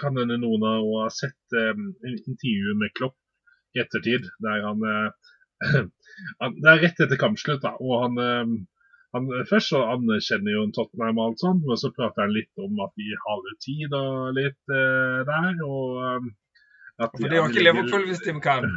[0.00, 3.16] kan hende noen av har sett um, intervjuet med Klopp
[3.76, 5.36] i ettertid, der han, uh,
[6.42, 8.56] han Det er rett etter kampslutt, da, og han, um,
[9.16, 12.82] han Først så anerkjenner jo Tottenham og alt sånt, men så prater han litt om
[12.84, 15.62] at de har tid og litt uh, der.
[15.66, 16.34] og um,
[16.96, 18.70] at For det var ikke Liverpool hvis de kan?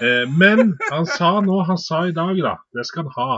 [0.00, 3.36] Eh, men han sa nå, han sa i dag, da, det skal han ha,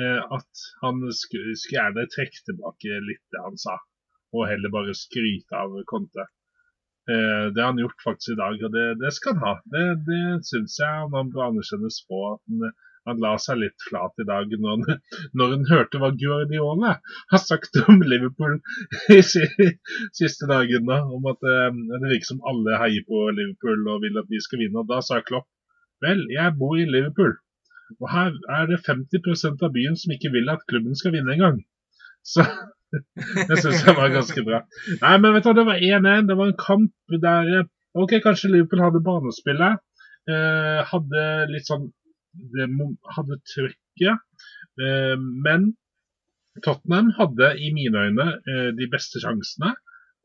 [0.00, 3.78] eh, at han skulle, gjerne trekke tilbake litt det han sa,
[4.34, 6.26] og heller bare skryte av Conte.
[7.10, 9.54] Eh, det har han gjort faktisk i dag, og det, det skal han ha.
[9.72, 12.20] Det, det syns jeg man bør anerkjennes på.
[12.34, 12.74] at han
[13.10, 14.86] han la seg litt flat i dag når
[15.38, 16.96] når han hørte hva Guardiola
[17.32, 18.58] har sagt om Liverpool
[19.16, 20.88] i siste dagen.
[20.88, 24.42] Da, om at eh, det virker som alle heier på Liverpool og vil at de
[24.42, 24.82] skal vinne.
[24.82, 25.48] og Da sa Klopp
[26.04, 27.34] vel, jeg bor i Liverpool,
[28.00, 31.60] og her er det 50% av byen som ikke vil at klubben skal vinne engang.
[32.24, 32.46] Så
[33.48, 34.62] det syns jeg var ganske bra.
[35.02, 36.26] Nei, men vet du, det var 1-1.
[36.30, 37.68] Det var en kamp der eh,
[37.98, 39.80] OK, kanskje Liverpool hadde banespillet.
[40.30, 41.88] Eh, hadde litt sånn
[42.32, 42.68] det
[43.16, 44.20] hadde trykket.
[44.80, 45.72] Eh, men
[46.64, 49.74] Tottenham hadde i mine øyne eh, de beste sjansene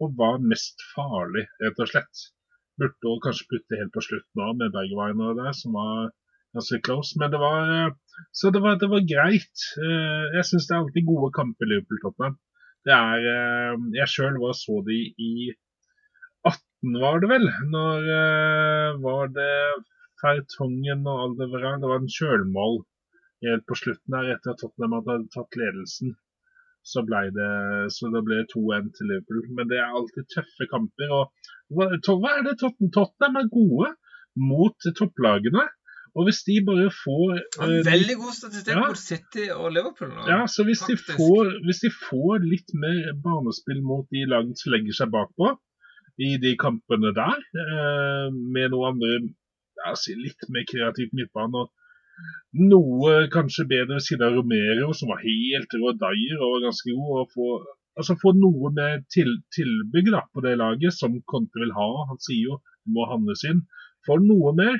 [0.04, 2.24] og var mest farlig, rett og slett.
[2.80, 6.10] Burde kanskje putte helt på slutten av med Bergwijn der, som var
[6.56, 7.16] ganske close.
[7.20, 9.70] Men det var, eh, så det var, det var greit.
[10.36, 12.38] Jeg syns det er alltid gode kamper Liverpool-Tottenham.
[12.86, 13.24] Det er
[13.98, 15.50] Jeg sjøl så de i
[16.46, 17.48] 18, var det vel?
[17.74, 18.04] Når
[19.02, 19.56] var det
[20.26, 22.80] Fertongen og all Det var en kjølmål
[23.46, 26.16] helt på slutten her, etter at Tottenham hadde tatt ledelsen.
[26.86, 27.46] Så det,
[27.94, 29.46] så det ble 2-1 til Liverpool.
[29.58, 31.14] Men det er alltid tøffe kamper.
[31.18, 33.90] og Hva, er det Tottenham, Tottenham er gode
[34.38, 35.66] mot topplagene?
[36.16, 40.14] Og hvis de bare får uh, Veldig god statistikk ja, mot City og Liverpool.
[40.14, 44.56] Nå, ja, så hvis de, får, hvis de, får, litt mer banespill mot de lagene
[44.56, 45.56] som legger seg bakpå
[46.24, 49.18] i de kampene der, uh, med noen andre
[50.02, 51.64] si, litt mer kreativt midtbane.
[51.64, 51.72] og
[52.72, 56.94] Noe kanskje bedre ved siden av Romero, som var helt rå dyer og var ganske
[56.96, 57.14] god.
[57.22, 57.48] og få,
[58.00, 61.90] altså få noe med til, tilbygg da, på det laget, som Conte vil ha.
[62.12, 63.64] Han sier jo det må handles inn.
[64.08, 64.78] Får noe mer,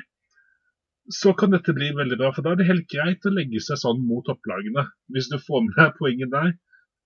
[1.12, 2.30] så kan dette bli veldig bra.
[2.34, 4.86] For da er det helt greit å legge seg sånn mot topplagene.
[5.12, 6.52] Hvis du får med deg poenget der,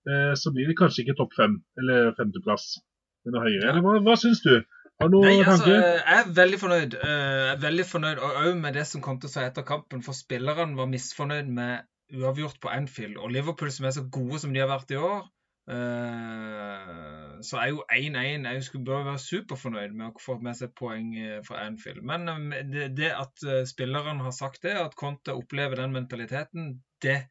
[0.09, 2.77] eh, så blir det kanskje ikke topp fem eller femteplass.
[3.25, 3.67] Men høyere.
[3.69, 4.55] Eller hva, hva syns du?
[5.01, 6.95] Har du noen altså, Jeg er veldig fornøyd.
[7.01, 10.03] Jeg er veldig fornøyd, òg med det som kom til å si etter kampen.
[10.05, 14.53] For spillerne var misfornøyd med uavgjort på Anfield, og Liverpool som er så gode som
[14.53, 15.23] de har vært i år,
[15.71, 20.73] eh, så er jo 1-1 Jeg skulle bør være superfornøyd med å få med seg
[20.77, 22.03] poeng eh, fra Anfield.
[22.05, 26.73] Men eh, det, det at eh, spillerne har sagt det, at Conte opplever den mentaliteten,
[27.01, 27.23] det,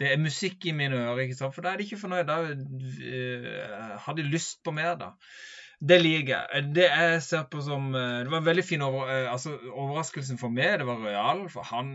[0.00, 1.26] det er musikk i mine ører.
[1.26, 1.56] ikke sant?
[1.56, 2.30] For da er de ikke fornøyd.
[2.30, 5.12] Da eh, har de lyst på mer, da.
[5.80, 6.64] Det liker jeg.
[6.76, 10.40] Det jeg ser på som eh, Det var en veldig fin over, eh, altså, overraskelsen
[10.40, 10.78] for meg.
[10.80, 11.46] Det var Royal.
[11.52, 11.94] For han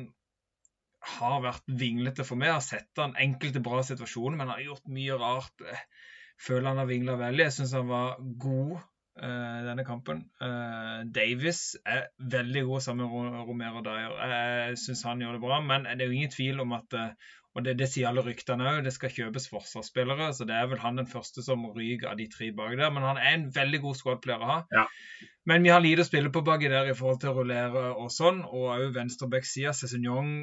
[1.16, 2.50] har vært vinglete for meg.
[2.50, 5.66] Jeg har sett han enkelte bra situasjoner, men han har gjort mye rart.
[5.70, 5.86] Jeg
[6.48, 7.46] føler han har vingla veldig.
[7.46, 8.78] Jeg syns han var god
[9.16, 10.26] denne kampen.
[11.16, 14.18] Davis er veldig god sammen med Romero Dyer.
[14.28, 16.98] Jeg syns han gjør det bra, men det er jo ingen tvil om at
[17.56, 18.82] og det, det, sier alle ryktene òg.
[18.84, 20.28] Det skal kjøpes forsvarsspillere.
[20.36, 22.92] Så det er vel han den første som ryker av de tre bak der.
[22.92, 24.58] Men han er en veldig god squad-player å ha.
[24.76, 24.84] Ja.
[25.48, 28.12] Men vi har lite å spille på baki der i forhold til å rullere og
[28.12, 28.44] sånn.
[28.44, 30.36] Og òg venstreback-sida, Cézignon,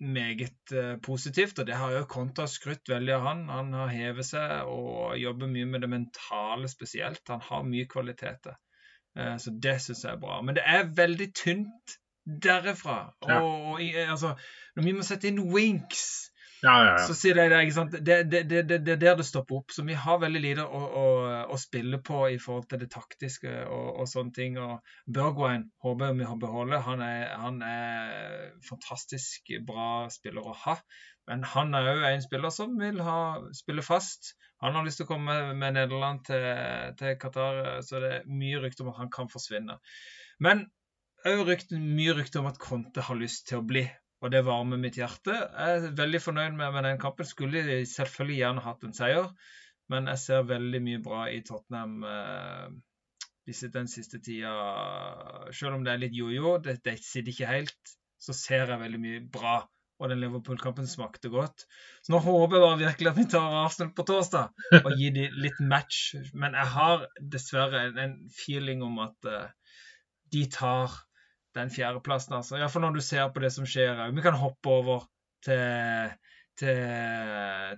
[0.00, 1.60] meget uh, positivt.
[1.60, 3.44] Og det har jo Konta skrytt veldig av han.
[3.52, 7.20] Han har hevet seg og jobber mye med det mentale spesielt.
[7.28, 8.56] Han har mye kvaliteter.
[9.12, 10.40] Uh, så det syns jeg er bra.
[10.40, 13.10] Men det er veldig tynt derifra.
[13.28, 13.42] Ja.
[13.44, 14.34] Og, og altså,
[14.76, 16.29] når vi må sette inn winks
[16.62, 17.04] ja, ja, ja.
[17.08, 17.94] Så sier de det, ikke sant?
[18.04, 19.72] Det er det, det, det, der det stopper opp.
[19.72, 21.04] Så vi har veldig lite å, å,
[21.54, 24.58] å spille på i forhold til det taktiske og, og sånne ting.
[24.60, 26.82] Og Bergwijn håper vi har beholde.
[26.84, 30.76] Han er, han er fantastisk bra spiller å ha.
[31.30, 33.20] Men han er òg en spiller som vil ha,
[33.56, 34.34] spille fast.
[34.60, 36.44] Han har lyst til å komme med Nederland til,
[37.00, 39.78] til Qatar, så det er mye rykte om at han kan forsvinne.
[40.44, 40.66] Men
[41.28, 41.44] òg
[41.78, 43.86] mye rykte om at Conte har lyst til å bli
[44.20, 45.32] og det varmer mitt hjerte.
[45.32, 47.28] Jeg er veldig fornøyd med, med den kampen.
[47.28, 49.30] Skulle selvfølgelig gjerne hatt en seier,
[49.90, 52.66] men jeg ser veldig mye bra i Tottenham eh,
[53.74, 54.52] den siste tida.
[55.56, 59.00] Selv om det er litt jojo, det, det sitter ikke helt, så ser jeg veldig
[59.02, 59.60] mye bra.
[60.00, 61.66] Og den Liverpool-kampen smakte godt.
[62.00, 65.34] Så nå håper jeg bare virkelig at vi tar Arsenal på torsdag og gir dem
[65.44, 66.14] litt match.
[66.32, 69.74] Men jeg har dessverre en, feeling om at uh,
[70.32, 70.96] de tar
[71.58, 72.36] den fjerdeplassen.
[72.38, 72.58] altså.
[72.58, 74.02] Iallfall når du ser på det som skjer.
[74.14, 75.06] Vi kan hoppe over
[75.44, 76.12] til,
[76.60, 76.82] til,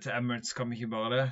[0.03, 1.27] til Emirates, kan vi ikke bare det?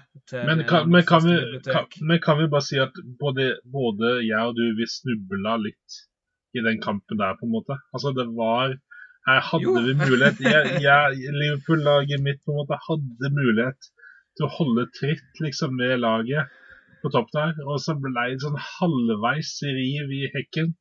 [0.49, 1.35] Men kan, men, kan vi,
[1.67, 6.01] kan, men kan, vi, bare si at både, både, jeg og du, vi snubla litt
[6.57, 7.77] i den kampen der, på en måte.
[7.93, 8.75] Altså, det var
[9.27, 9.77] Her hadde jo.
[9.85, 10.39] vi mulighet.
[10.41, 13.91] Jeg, jeg Liverpool-laget mitt på en måte hadde mulighet
[14.39, 16.49] til å holde tritt liksom med laget
[17.03, 17.53] på topp der.
[17.67, 20.73] Og så ble det sånn halvveis riv i hekken.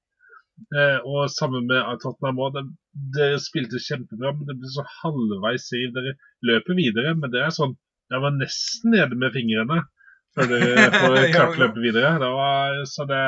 [0.71, 2.59] Eh, og sammen med Tottenham òg.
[3.17, 5.91] Dere spilte kjempebra, men det ble så halvveis siv.
[5.97, 6.17] Dere
[6.51, 7.77] løper videre, men det er sånn
[8.11, 9.85] Jeg var nesten nede med fingrene
[10.35, 12.17] før dere får klart løpe videre.
[12.23, 13.23] Det var, så det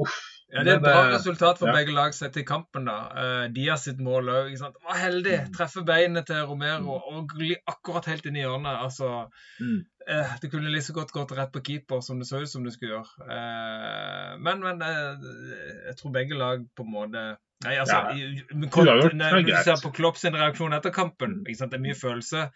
[0.00, 0.18] Uff.
[0.50, 1.76] Ja, Det er et bra resultat for ja.
[1.78, 2.88] begge lag sett i kampen.
[2.88, 2.96] da.
[3.14, 4.54] Uh, Diaz sitt mål òg.
[4.58, 5.36] Var heldig.
[5.46, 5.52] Mm.
[5.54, 7.12] Treffer beinet til Romero mm.
[7.14, 8.80] og glir akkurat helt inn i hjørnet.
[8.86, 9.28] Altså,
[9.60, 9.76] mm.
[10.10, 12.74] uh, det kunne like godt gått rett på keeper som det så ut som det
[12.74, 13.28] skulle gjøre.
[13.30, 18.28] Uh, men, men jeg tror begge lag på en måte Nei, altså, ja.
[18.56, 22.46] Når du ser på Klopp sin reaksjon etter kampen Det er mye følelse.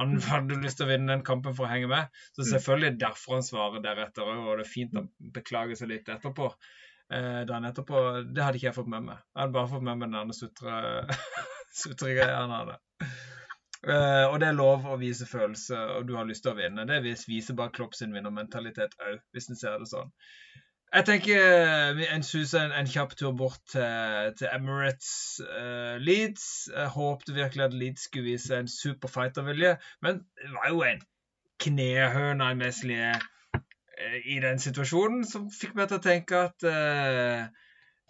[0.00, 2.08] Han hadde lyst til å vinne den kampen for å henge med.
[2.32, 5.04] Så selvfølgelig derfor han svarer deretter òg, og det er fint å
[5.36, 6.48] beklage seg litt etterpå
[7.12, 8.00] eh, dagen etterpå.
[8.30, 9.22] Det hadde ikke jeg fått med meg.
[9.34, 10.34] Jeg hadde bare fått med meg den
[11.82, 12.78] sutregreia han hadde.
[13.84, 16.86] Eh, og det er lov å vise følelse, og du har lyst til å vinne.
[16.88, 20.12] Det viser bare Klopp sin vinnermentalitet òg, hvis en ser det sånn.
[20.94, 26.44] Jeg tenker eh, en suser en, en, kjapp tur bort til, til Emirates uh, Leeds.
[26.70, 29.74] Jeg håpte virkelig at Leeds skulle vise en super fightervilje,
[30.06, 31.02] men det var jo en
[31.64, 33.26] knehøne i Meslier
[34.24, 37.44] i den situasjonen, som fikk meg til å tenke at uh,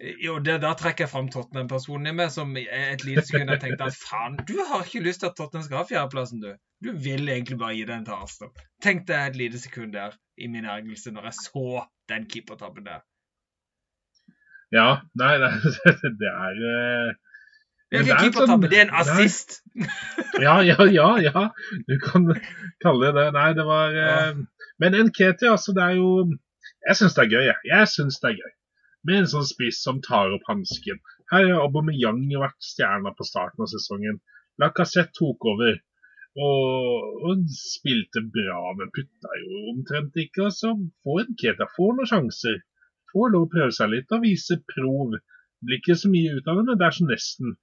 [0.00, 3.88] jo, det, Da trekker jeg fram Tottenham-personen i meg, som et lite sekund har tenkte
[3.88, 6.54] at faen, du har ikke lyst til at Tottenham skal ha fjerdeplassen, du.
[6.84, 8.64] Du vil egentlig bare gi den til Arsenal.
[8.82, 13.04] Tenkte jeg et lite sekund der i min ergelse når jeg så den keepertabben der.
[14.74, 15.52] Ja, nei, nei
[16.20, 17.14] det er uh...
[17.92, 19.60] Det er ikke keepertabbe, sånn, det er en assist.
[20.42, 21.42] ja, ja, ja, ja.
[21.86, 22.26] Du kan
[22.82, 23.26] kalle det det.
[23.36, 24.40] Nei, det var uh,
[24.84, 26.10] men Nketi, altså, det er jo
[26.84, 27.58] Jeg syns det er gøy, jeg.
[27.70, 28.52] Jeg syns det er gøy.
[29.08, 31.00] Med en sånn spiss som tar opp hansken.
[31.32, 34.20] Her har Aubameyang vært stjerna på starten av sesongen.
[34.60, 35.80] Lacassette tok over.
[36.34, 40.48] Og, og, spilte bra, men putta jo omtrent ikke.
[40.48, 40.72] Og så
[41.04, 42.60] får Nketa får noen sjanser.
[43.12, 45.16] Får lov å prøve seg litt og vise prov.
[45.64, 47.56] Blir ikke så mye ut av det, men det er så nesten.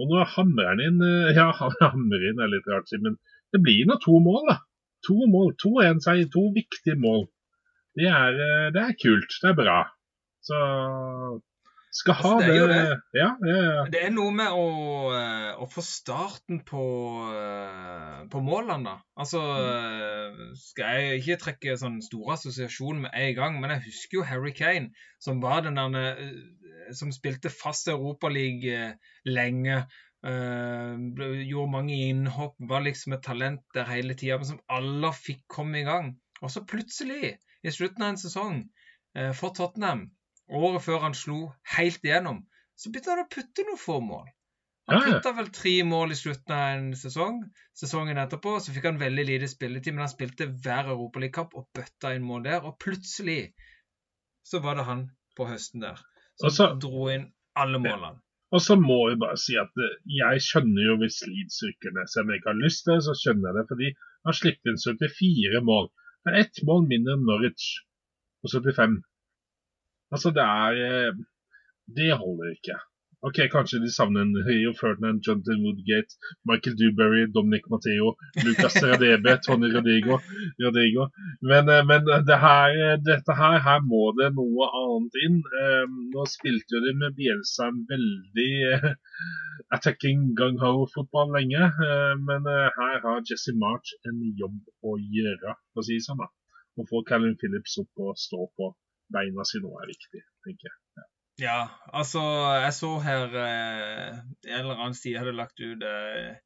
[0.00, 1.00] Og nå hamrer han inn
[1.38, 3.16] Ja, han hamrer inn er litt rart, men
[3.54, 4.60] det blir nå to mål, da.
[5.08, 7.28] To mål, to en seier, to viktige mål.
[7.96, 9.38] Det er, eh, det er, kult.
[9.42, 9.78] Det er bra.
[10.44, 10.58] Så
[11.92, 12.76] Skal ha Altså, det er det.
[12.86, 12.98] det.
[13.18, 13.84] Ja, ja, ja.
[13.90, 14.66] Det er noe med å,
[15.10, 16.84] eh, å få starten på,
[17.34, 18.94] eh, på målene, da.
[19.18, 24.20] Altså eh, Skal jeg ikke trekke sånn store assosiasjoner med en gang, men jeg husker
[24.20, 26.30] jo Harry Kane, som var den der
[26.94, 28.94] Som spilte fast Europaliga
[29.26, 29.82] lenge.
[30.26, 30.96] Eh,
[31.48, 35.80] gjorde mange innhopp, var liksom et talent der hele tida, men som alle fikk komme
[35.80, 36.12] i gang.
[36.42, 38.58] Og så plutselig, i slutten av en sesong
[39.16, 40.06] eh, for Tottenham,
[40.50, 42.44] året før han slo helt igjennom,
[42.76, 44.28] så begynte han å putte noen få mål.
[44.90, 47.42] Han putta vel tre mål i slutten av en sesong.
[47.78, 52.14] Sesongen etterpå så fikk han veldig lite spilletid, men han spilte hver europaligakamp og bøtta
[52.16, 52.64] inn mål der.
[52.66, 53.52] Og plutselig
[54.42, 55.04] så var det han
[55.38, 56.00] på høsten der
[56.40, 58.18] som Og så- dro inn alle målene.
[58.50, 62.10] Og så må vi bare si at eh, jeg skjønner jo hvis Leeds rykker ned.
[62.10, 63.66] Selv om jeg ikke har lyst til det, så skjønner jeg det.
[63.70, 63.90] Fordi
[64.26, 65.90] han slipper inn 74 mål.
[66.20, 67.68] Det er ett mål mindre enn Norwich
[68.42, 68.98] på 75.
[70.10, 71.20] Altså, det er eh,
[72.00, 72.76] Det holder ikke.
[73.28, 76.14] OK, kanskje de savner en Rio Ferdinand, Jonathan Woodgate,
[76.48, 78.14] Michael Dewberry, Dominic Matteo,
[78.46, 80.16] Lucas Radebe, Tony Rodrigo.
[80.64, 81.04] Rodrigo.
[81.50, 85.36] Men, eh, men det her, eh, dette her, her må det noe annet inn.
[85.64, 88.88] Eh, Nå spilte jo de med Bielsa en veldig eh,
[89.76, 91.60] attacking gung-ho-fotball lenge.
[91.90, 96.06] eh, Men eh, her har Jesse March en jobb å gjøre, for å si det
[96.08, 96.24] sånn.
[96.24, 96.32] da.
[96.80, 98.72] Å få Callum Phillips opp og stå på
[99.12, 100.78] beina sine nå er viktig, tenker jeg.
[100.96, 101.04] Ja,
[101.48, 102.22] altså
[102.60, 106.36] Jeg så her eh, En eller annen side hadde lagt ut eh,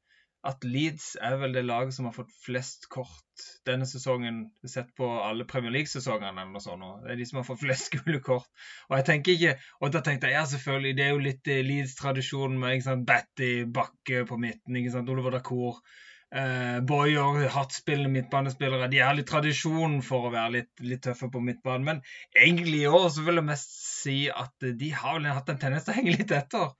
[0.45, 5.07] at Leeds er vel det laget som har fått flest kort denne sesongen, sett på
[5.25, 6.99] alle Premier League-sesongene eller noe.
[7.03, 8.47] Det er de som har fått flest gule kort.
[8.89, 11.63] Og jeg tenker ikke, og da tenkte jeg ja, selvfølgelig, det er jo litt eh,
[11.65, 15.81] Leeds-tradisjon med ikke sant, Batty, Bakke på midten, ikke sant, Oliver Dacour.
[16.35, 18.89] Eh, Boyer, hardtspillende midtbanespillere.
[18.91, 21.85] De har litt tradisjon for å være litt, litt tøffe på midtbanen.
[21.87, 22.01] Men
[22.35, 25.87] egentlig i år så vil jeg mest si at de har vel hatt en tendens
[25.87, 26.73] til å henge litt etter.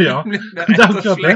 [0.00, 1.34] Ja, mer det er akkurat det.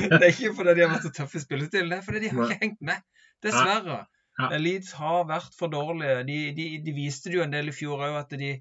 [0.00, 2.32] Det er ikke fordi de har vært så tøffe i spillestilen, det er fordi de
[2.32, 3.04] har ikke hengt med.
[3.44, 4.00] Dessverre.
[4.40, 4.48] Ja.
[4.58, 6.22] Leeds har vært for dårlige.
[6.26, 8.54] De, de, de viste det jo en del i fjor òg, at de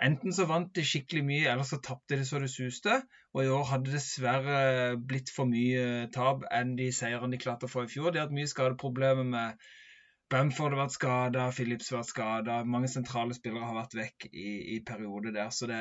[0.00, 3.02] enten så vant de skikkelig mye, eller så tapte de så det suste.
[3.34, 7.68] Og i år hadde det dessverre blitt for mye tap enn de seirene de klarte
[7.68, 8.10] å få i fjor.
[8.10, 9.70] De har hatt mye skadeproblemer med
[10.32, 12.54] Bamford har vært skada, Phillips har vært skada.
[12.64, 15.52] Mange sentrale spillere har vært vekk i, i perioder der.
[15.68, 15.80] Det,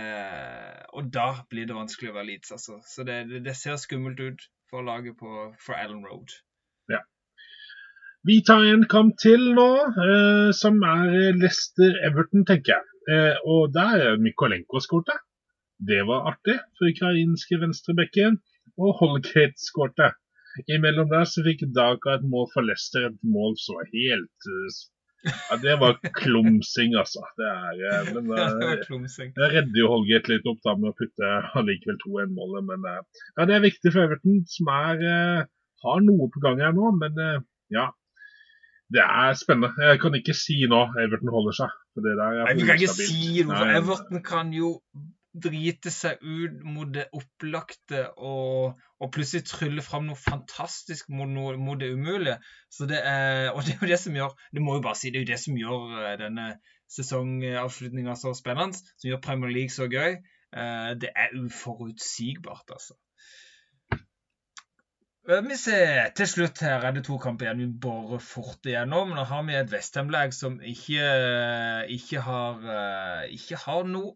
[0.92, 2.82] og da blir det vanskelig å være Leeds, altså.
[2.84, 6.36] Så det, det, det ser skummelt ut for laget på, for Allen Road.
[8.30, 9.70] Vi tar en kamp til nå,
[10.06, 12.91] eh, som er Leicester-Everton, tenker jeg.
[13.10, 15.18] Eh, og der er Mykolenko skårte.
[15.82, 18.38] Det var artig for ukrainske venstrebekken.
[18.78, 20.14] Og Holgate skårte.
[20.68, 24.80] Imellom der så fikk Daka et mål for Leicester, et mål som var helt eh,
[25.32, 27.24] ja, Det var klumsing, altså.
[27.40, 28.28] Det er, eh, men,
[29.38, 33.48] det eh, redder jo Holgate litt opp da med å putte allikevel 2-1-målet, men ja,
[33.48, 35.06] det er viktig for Everton, som er,
[35.86, 36.92] har noe på gang her nå.
[37.00, 37.18] Men
[37.72, 37.88] ja,
[38.92, 39.72] det er spennende.
[39.88, 41.81] Jeg kan ikke si nå Everton holder seg.
[41.96, 44.76] Nei, Vi kan ikke si for Everton kan jo
[45.32, 51.56] drite seg ut mot det opplagte og, og plutselig trylle fram noe fantastisk mot, noe,
[51.60, 52.38] mot det umulige.
[52.72, 55.12] Så det er, og det er jo det som gjør Det må jo bare si,
[55.12, 56.48] det er jo det som gjør eh, denne
[56.92, 60.20] sesongavslutninga så spennende, som gjør Premier League så gøy.
[60.52, 63.00] Eh, Det er uforutsigbart, altså.
[65.30, 67.62] Eh, Vi ser, Til slutt her er det to kamper igjen.
[67.62, 69.14] Vi borer fort igjennom.
[69.18, 71.04] Nå har vi et Westham-lag som ikke,
[71.98, 74.16] ikke, har, eh, ikke har noe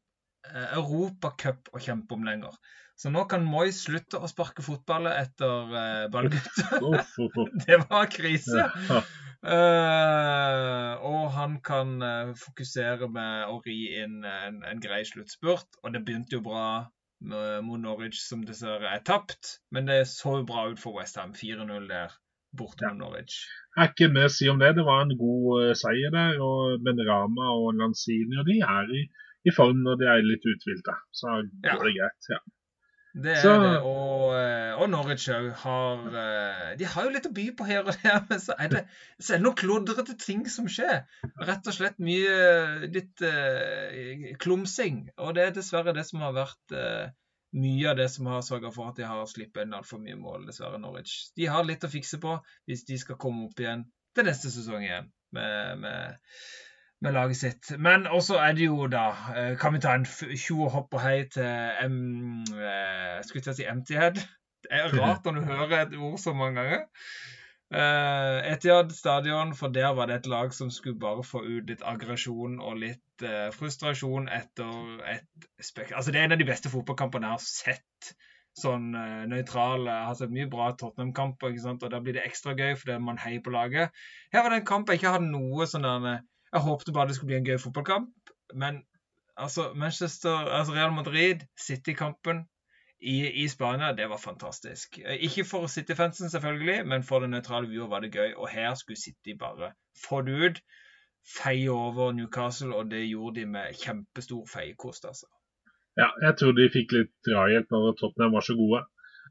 [0.50, 2.58] eh, Europacup å kjempe om lenger.
[2.96, 6.20] Så nå kan Moyes slutte å sparke fotballet etter uh,
[6.96, 7.18] uff.
[7.66, 8.70] Det var krise.
[9.46, 15.68] Eh, og han kan uh, fokusere med å ri inn en, en grei sluttspurt.
[15.84, 16.70] Og det begynte jo bra
[17.22, 19.60] mot Norwich, som dessverre er tapt.
[19.72, 21.34] Men det så jo bra ut for Westham.
[21.34, 22.14] 4-0 der
[22.56, 23.38] borte mot Norwich.
[23.76, 24.74] Jeg er ikke med å si om det.
[24.78, 26.40] Det var en god eh, seier der.
[26.44, 29.06] og Benrama og Lanzini og de er i,
[29.48, 30.96] i form når de er litt uthvilte.
[31.12, 31.28] Så
[31.64, 31.76] Ja.
[31.76, 32.30] går det greit.
[32.30, 32.40] ja.
[33.16, 33.76] Det er Så- det.
[33.88, 37.86] Og, eh, og Norwich òg har eh, De har jo litt å by på her
[37.86, 38.82] og der, men så er det,
[39.20, 41.06] så er det noen klodrete ting som skjer.
[41.48, 45.06] Rett og slett mye litt uh, klumsing.
[45.18, 47.08] Og det er dessverre det som har vært uh,
[47.56, 50.50] mye av det som har sørga for at de har sluppet inn altfor mye mål,
[50.50, 51.30] dessverre, Norwich.
[51.40, 52.36] De har litt å fikse på
[52.68, 56.20] hvis de skal komme opp igjen til neste sesong igjen med, med,
[57.04, 57.72] med laget sitt.
[57.80, 61.26] Men også er det jo da eh, Kan vi ta en tjo hopp og hei
[61.32, 62.44] til M...
[62.56, 64.22] eh, Skulle til å si Emptyhead.
[64.66, 66.86] Det er rart når du hører et ord så mange ganger.
[67.74, 71.82] Uh, Etiad stadion, for der var det et lag som skulle bare få ut litt
[71.86, 75.92] aggresjon og litt uh, frustrasjon etter et spek...
[75.92, 78.12] Altså, det er en av de beste fotballkampene jeg har sett.
[78.56, 79.90] Sånn uh, nøytral.
[79.90, 83.42] Jeg har sett mye bra Tottenham-kamper, og da blir det ekstra gøy fordi man heier
[83.44, 84.06] på laget.
[84.32, 86.22] Her var det en kamp jeg ikke hadde noe sånn der
[86.56, 88.84] Jeg håpte bare det skulle bli en gøy fotballkamp, men
[89.38, 92.46] altså Manchester, altså Real Madrid, City-kampen
[93.02, 95.00] i, i, Spania, det var fantastisk.
[95.20, 98.34] Ikke for City-fansen, selvfølgelig, men for den nøytrale viewer var det gøy.
[98.38, 99.72] Og her skulle City bare
[100.08, 100.62] få det ut.
[101.44, 105.28] Feie over Newcastle, og det gjorde de med kjempestor feiekost, altså.
[105.98, 108.82] Ja, jeg tror de fikk litt drahjelp når Tottenham var så gode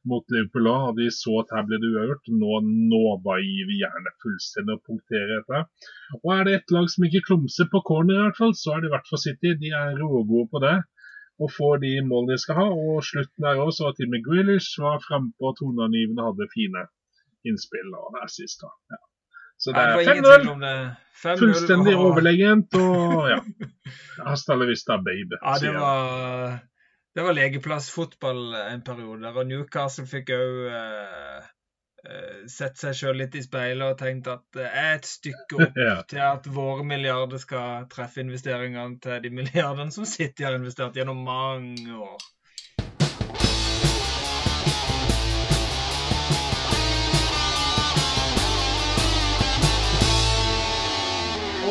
[0.08, 2.32] mot Liverpool òg, og de så at her ble det uavgjort.
[2.40, 2.58] Nå,
[2.92, 5.62] nå bare gir vi gjerne fullstendig å punktere dette.
[6.22, 8.82] Og er det et lag som ikke klumser på corner, i hvert fall, så er
[8.82, 9.54] det i hvert fall City.
[9.60, 10.76] De er rågode på det
[11.42, 12.66] og får de målene de skal ha.
[12.70, 16.86] Og slutten der også, at Timmy Grealish var frampå og toneangivende hadde fine
[17.48, 18.62] innspill og assist.
[18.92, 19.00] Ja.
[19.58, 21.34] Så det er 5-0.
[21.40, 22.06] Fullstendig og...
[22.10, 23.40] overlegent og ja.
[24.28, 25.38] Hasta la vista, baby.
[25.40, 26.56] Ja, det var,
[27.14, 29.30] det var legeplassfotball en periode.
[29.30, 31.44] Og Newcastle fikk òg uh,
[32.08, 35.78] uh, sett seg sjøl litt i speilet og tenkt at det er et stykke opp
[35.86, 35.96] ja.
[36.10, 41.22] til at våre milliarder skal treffe investeringene til de milliardene som City har investert gjennom
[41.26, 42.26] mange år.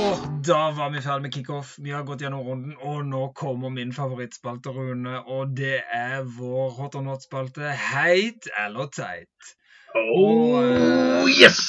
[0.04, 1.76] Og da var vi ferdig med kickoff.
[1.80, 5.20] Vi har gått gjennom runden, og nå kommer min favorittspalte, Rune.
[5.32, 7.72] Og det er vår hot or not-spalte.
[7.92, 9.54] Heit eller teit?
[9.96, 11.60] Oh, yes,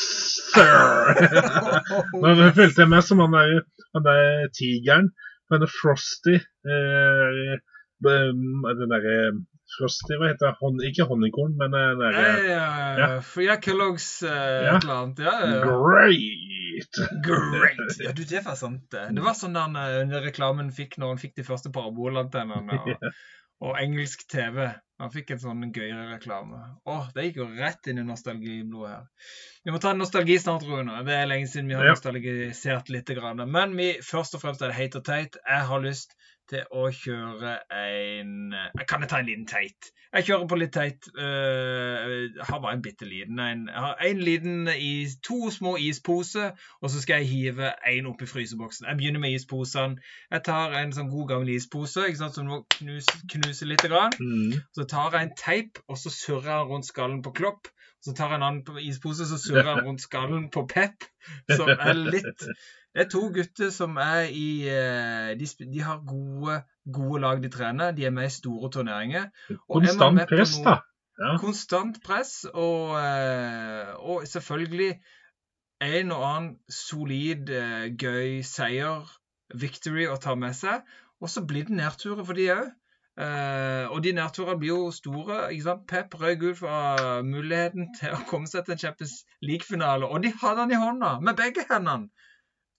[0.54, 1.20] sir!
[2.24, 3.62] Nå følte jeg meg som han der,
[3.94, 5.10] han der tigeren.
[5.52, 7.52] er Frosty eh,
[8.04, 9.18] Den derre
[9.74, 10.88] Frosty, hva heter det?
[10.90, 12.18] ikke honningkorn, men det er...
[12.48, 12.66] ja,
[12.98, 13.08] ja,
[13.42, 13.56] ja.
[13.64, 14.76] Kellogg's uh, ja.
[14.76, 15.22] et eller annet.
[15.24, 15.36] Ja.
[15.64, 17.00] Great!
[17.26, 18.00] Great!
[18.02, 19.08] Ja, du, det var sant, det.
[19.16, 22.80] Det var sånn den uh, reklamen fikk når han fikk de første parabolantennene.
[22.80, 23.08] Og,
[23.64, 24.66] og engelsk TV.
[25.02, 26.60] Han fikk en sånn gøyere reklame.
[26.86, 29.32] Åh, Det gikk jo rett inn i nostalgiblodet her.
[29.66, 31.00] Vi må ta en nostalgi snart, Rune.
[31.06, 33.10] Det er lenge siden vi har nostalgisert litt.
[33.42, 35.40] Men vi, først og fremst er det heit og teit.
[35.40, 36.14] Jeg har lyst
[36.50, 38.54] til å kjøre en
[38.88, 39.90] Kan jeg ta en liten teit?
[40.14, 41.08] Jeg kjører på litt teit.
[41.18, 43.64] Uh, har bare en bitte liten en.
[43.66, 48.28] Jeg har en liten is, to små isposer, og så skal jeg hive en oppi
[48.30, 48.86] fryseboksen.
[48.86, 49.98] Jeg begynner med isposene.
[50.30, 53.82] Jeg tar en sånn god gammel ispose ikke sant, som må knuse, knuse litt.
[53.84, 54.14] Grann.
[54.20, 54.54] Mm.
[54.72, 57.68] Så tar jeg en teip, og så surrer jeg rundt skallen på Klopp.
[58.04, 61.06] Så tar jeg en annen ispose, så surrer jeg rundt skallen på Pep,
[61.56, 62.48] som er litt
[62.94, 67.50] det er to gutter som er i eh, De, de har gode, gode, lag de
[67.50, 67.90] trener.
[67.90, 69.24] De er med i store turneringer.
[69.66, 70.76] Konstant press, da.
[71.18, 71.32] Ja.
[71.42, 74.92] Konstant press, og, eh, og, selvfølgelig
[75.82, 79.10] en og annen solid, eh, gøy seier,
[79.54, 80.86] victory, å ta med seg.
[81.20, 82.72] Og så blir det nedturer for de òg.
[83.14, 85.52] Uh, og de nedturene blir jo store.
[85.54, 85.84] ikke sant?
[85.86, 86.78] Pep røyk ut fra
[87.22, 91.12] muligheten til å komme seg til en Champions League-finale, og de hadde han i hånda
[91.22, 92.10] med begge hendene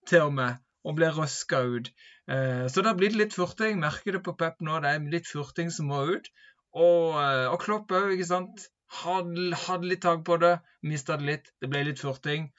[0.10, 1.90] til og med, og blir røska ut.
[2.32, 3.80] Eh, så da blir det litt furting.
[3.82, 6.30] Merker det på Pep nå, det er litt furting som må ut.
[6.76, 8.68] Og, eh, og Klopp òg, ikke sant.
[9.02, 11.54] Hadde, hadde, litt tak på det, mista det litt.
[11.62, 12.50] Det ble litt furting.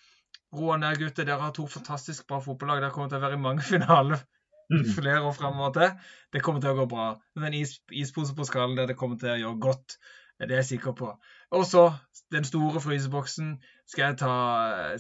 [0.57, 1.27] Roa ned, gutter.
[1.29, 2.83] Dere har to fantastisk bra fotballag.
[2.83, 4.25] Dere kommer til å være i mange finaler
[4.73, 4.85] mm.
[4.99, 6.13] flere år fremover til.
[6.33, 7.09] Det kommer til å gå bra.
[7.35, 9.99] Det er en is, ispose på skallen der det kommer til å gjøre godt.
[10.39, 11.13] Det er jeg sikker på.
[11.57, 11.87] Og så
[12.35, 13.55] den store fryseboksen
[13.89, 14.35] skal jeg ta,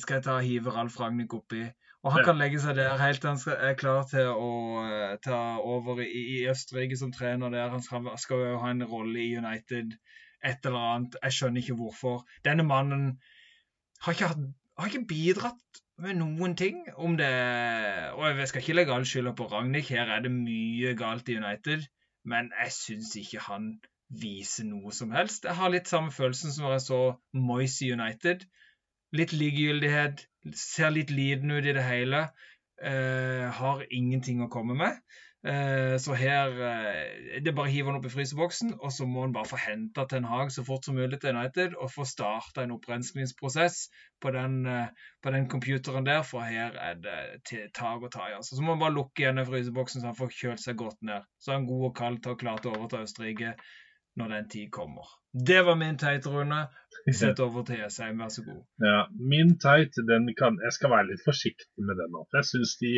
[0.01, 1.67] skal jeg ta hive Ralf Ragnhild oppi.
[2.07, 5.39] Og han kan legge seg der helt til han er klar til å uh, ta
[5.59, 7.73] over i, i, Østerrike som trener der.
[7.73, 9.97] Han skal, skal jo ha en rolle i United,
[10.39, 11.17] et eller annet.
[11.25, 12.23] Jeg skjønner ikke hvorfor.
[12.47, 13.09] Denne mannen
[14.07, 14.31] har ikke,
[14.79, 16.85] har ikke bidratt med noen ting.
[16.95, 17.33] Om det
[18.15, 21.41] Og jeg skal ikke legge all skylda på Ragnhild, her er det mye galt i
[21.41, 21.89] United.
[22.23, 23.73] Men jeg syns ikke han
[24.23, 25.51] viser noe som helst.
[25.51, 27.03] Jeg har litt samme følelsen som når jeg så
[27.35, 28.47] Moyes i United.
[29.17, 32.29] Litt likegyldighet, ser litt liten ut i det hele.
[32.77, 34.99] Uh, har ingenting å komme med.
[35.47, 39.07] Uh, så her uh, Det er bare å hive han opp i fryseboksen, og så
[39.09, 42.05] må han bare få henta Ten Hag så fort som mulig til United og få
[42.09, 43.87] starta en opprenskningsprosess
[44.21, 44.59] på den,
[45.25, 47.19] på den computeren der, for her er det
[47.49, 48.29] til tak og ta.
[48.37, 48.59] Altså.
[48.59, 51.25] Så må han bare lukke igjen den fryseboksen så han får kjølt seg godt ned.
[51.41, 53.55] Så er han god og kald til å klare å overta Østerrike
[54.21, 55.17] når den tid kommer.
[55.37, 56.65] Det var min teite runde.
[57.15, 58.63] Sett over til Jessheim, vær så god.
[58.83, 62.17] Ja, Min teit, den kan Jeg skal være litt forsiktig med den.
[62.17, 62.93] For jeg syns de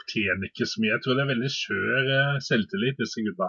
[0.00, 0.92] fortjener ikke så mye.
[0.96, 3.48] Jeg tror det er veldig skjør eh, selvtillit, disse gutta.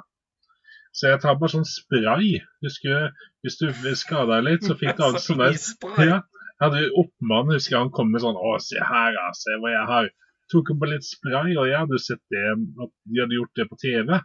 [0.96, 2.40] Så jeg tar bare sånn spray.
[2.66, 3.68] Husker du, Hvis du
[4.00, 5.60] skada deg litt, så fikk du alt sånn der
[6.06, 9.76] ja, Jeg hadde oppmann, husker jeg han kom med sånn Å, se her, se hva
[9.76, 10.12] jeg har.
[10.54, 13.78] Tok han på litt spray, og jeg hadde sett det, de hadde gjort det på
[13.84, 14.16] TV.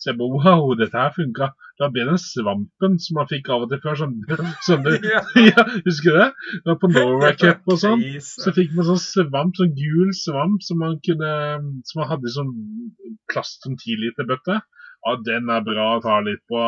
[0.00, 1.48] Så jeg bare wow, dette her funka.
[1.80, 3.98] Da ble den svampen som man fikk av og til før.
[4.00, 4.14] Sånn,
[4.66, 5.22] sånn Ja.
[5.38, 6.28] ja, Husker du det?
[6.54, 8.04] Det var på Norway Cup og sånn.
[8.26, 11.32] Så fikk man sånn svamp, sånn gul svamp som man kunne
[11.88, 12.54] Som man hadde i sånn
[13.32, 14.60] plast som 10-literbøtte.
[15.04, 16.60] Ja, den er bra å ta litt på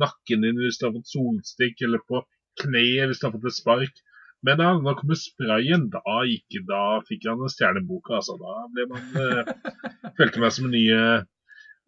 [0.00, 2.24] nakken din hvis du har fått solstikk, eller på
[2.62, 4.02] kneet hvis du har fått et spark.
[4.46, 8.36] Men da når kommer sprayen, da gikk Da fikk han en stjerne altså.
[8.42, 9.48] Da ble man eh,
[10.18, 11.00] Følte meg som en nye,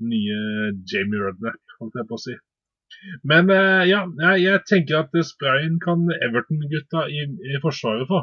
[0.05, 0.39] nye
[0.91, 2.37] Jamie Rudnap, holdt jeg på å si.
[3.29, 4.03] Men eh, ja,
[4.41, 8.23] jeg, tenker at sprayen kan Everton-gutta i, i Forsvaret få.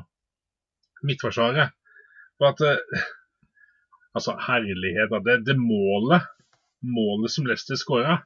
[1.05, 1.75] Midtforsvaret.
[2.39, 3.05] For at eh,
[4.15, 5.11] Altså, herlighet.
[5.25, 6.23] Det, det målet
[6.85, 8.19] målet som Leicester skåra,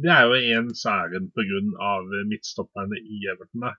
[0.00, 1.60] det er jo én særen pga.
[2.28, 3.70] midtstopperne i Everton.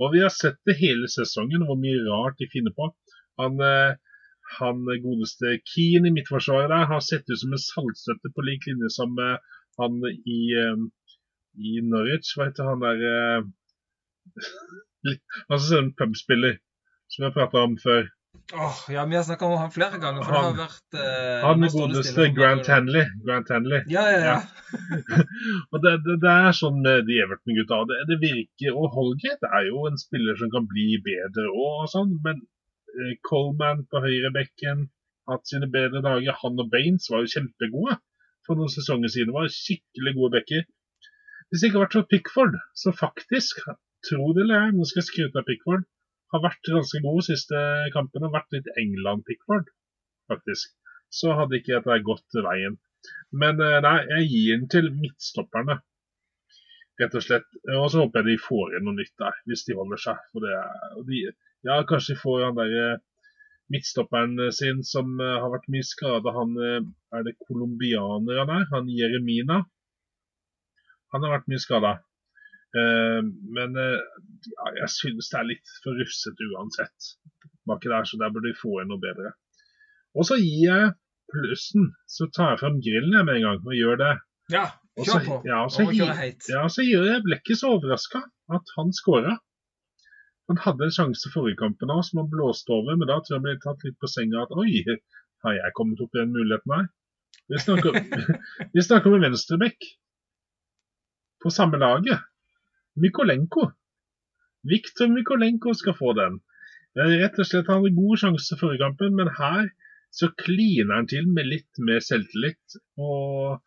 [0.00, 2.90] Og vi har sett det hele sesongen, hvor mye rart de finner på.
[3.40, 3.96] Han, eh,
[4.58, 9.14] han godeste Keane i midtforsvaret har sett ut som en saltstøtte på lik linje som
[9.22, 9.36] eh,
[9.80, 10.82] han i, eh,
[11.70, 12.34] i Norwich.
[12.36, 13.46] Hva heter han der
[15.04, 16.58] Han som ser en pubspiller,
[17.12, 18.06] som vi har prata om før.
[18.52, 20.24] Åh, ja, vi har snakka om han flere ganger.
[20.24, 22.66] For Han- det har vært eh, Han er godeste Grant.
[22.66, 23.04] Hanley.
[23.26, 23.82] Grant Hanley.
[23.92, 24.38] Ja, ja, ja.
[25.72, 27.78] Og det, det, det er sånn de Everton-gutta.
[27.90, 32.16] Det, det virker Og Holgate er jo en spiller som kan bli bedre og sånn,
[32.26, 32.42] men
[33.26, 34.88] Coleman på høyrebekken
[35.30, 36.36] hatt sine bedre dager.
[36.42, 37.98] Han og Baines var jo kjempegode
[38.46, 39.34] for noen sesonger siden.
[39.34, 40.66] Var skikkelig gode bekker.
[41.48, 43.64] Hvis det ikke hadde vært for Pickford, så faktisk,
[44.08, 45.84] tro det eller ei, nå skal jeg skryte av Pickford,
[46.34, 47.60] har vært ganske god siste
[47.94, 48.32] kampene.
[48.34, 49.70] Vært litt England-Pickford,
[50.32, 50.74] faktisk.
[51.14, 52.78] Så hadde ikke dette gått veien.
[53.36, 55.78] Men eh, nei, jeg gir den til midtstopperne.
[57.00, 57.46] Rett og slett.
[57.74, 60.20] Og så håper jeg de får inn noe nytt der, hvis de holder seg.
[60.32, 61.22] For det er, de,
[61.64, 62.98] ja, kanskje får han der eh,
[63.72, 66.32] midtstopperen sin som eh, har vært mye skada.
[66.36, 66.80] Han eh,
[67.16, 68.66] er det colombianer han er?
[68.74, 69.62] Han Jeremina.
[71.14, 71.94] Han har vært mye skada.
[72.74, 74.00] men eh,
[74.50, 77.10] ja, jeg synes det er litt for rufsete uansett.
[77.70, 79.30] Baki der, så der burde de få inn noe bedre.
[80.18, 80.90] Og så gir jeg
[81.32, 81.92] plussen.
[82.10, 84.14] Så tar jeg frem grillen jeg med en gang og gjør det.
[84.52, 85.36] ja kjør så- på.
[85.48, 85.98] ja, og så hi-
[86.52, 88.20] Ja, så gir jeg Blekket så overraska
[88.58, 89.38] at han skåra.
[90.50, 93.40] Han hadde en sjanse forrige kampen òg, som han blåste over, men da tror jeg
[93.40, 94.82] han ble tatt litt på senga at oi,
[95.44, 96.88] har jeg kommet opp i den muligheten her?
[97.52, 97.96] Vi snakker,
[98.74, 99.88] vi snakker om en venstrebekk
[101.44, 102.24] på samme laget.
[103.00, 103.68] Mykolenko.
[104.64, 106.38] Viktor Mykolenko skal få den.
[106.96, 109.68] Eh, Rett og slett Han hadde god sjanse forrige kampen, men her
[110.14, 112.78] så kliner han til med litt mer selvtillit.
[112.96, 113.60] Og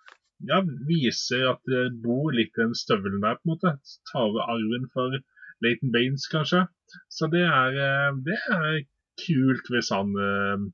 [0.48, 3.74] ja, viser at det bor litt i den støvelen der, på en måte.
[4.12, 5.20] Tar over arven for
[5.64, 6.66] Leighton Baines, kanskje.
[7.10, 8.84] Så det er, eh, det er
[9.24, 10.68] kult hvis han, eh,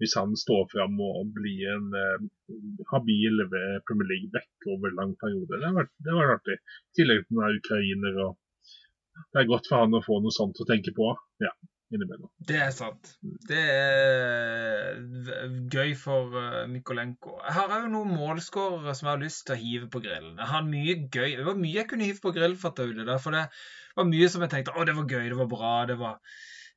[0.00, 2.26] hvis han står fram og blir en eh,
[2.92, 5.60] habil ved Premier League-back over lang periode.
[5.62, 6.58] Det vært, det artig.
[6.58, 8.20] I tillegg til den er ukrainer.
[8.26, 8.36] og
[9.32, 11.12] Det er godt for han å få noe sånt å tenke på.
[11.44, 11.52] Ja,
[11.94, 12.30] innimellom.
[12.48, 13.12] Det er sant.
[13.48, 14.98] Det er
[15.72, 16.34] gøy for
[16.72, 17.36] Mykolenko.
[17.44, 20.34] Jeg har òg noen målskårere som jeg har lyst til å hive på grillen.
[20.40, 21.36] Jeg har mye gøy.
[21.38, 23.18] Det var mye jeg kunne hive på grillen for Taule.
[23.22, 23.46] For det
[23.96, 25.72] var mye som jeg tenkte å, det var gøy, det var bra.
[25.88, 26.20] Det var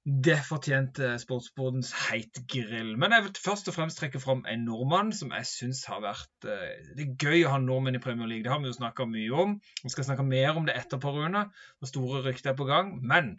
[0.10, 2.94] det fortjente Sportsbodens heitgrill.
[2.98, 6.48] Men jeg vil først og fremst trekke fram en nordmann som jeg syns har vært
[6.48, 8.46] eh, Det er gøy å ha nordmenn i Premier League.
[8.46, 9.58] Det har vi jo snakka mye om.
[9.84, 11.50] Vi skal snakke mer om det etterpå, Rune.
[11.82, 12.96] Og store rykter er på gang.
[13.04, 13.36] Men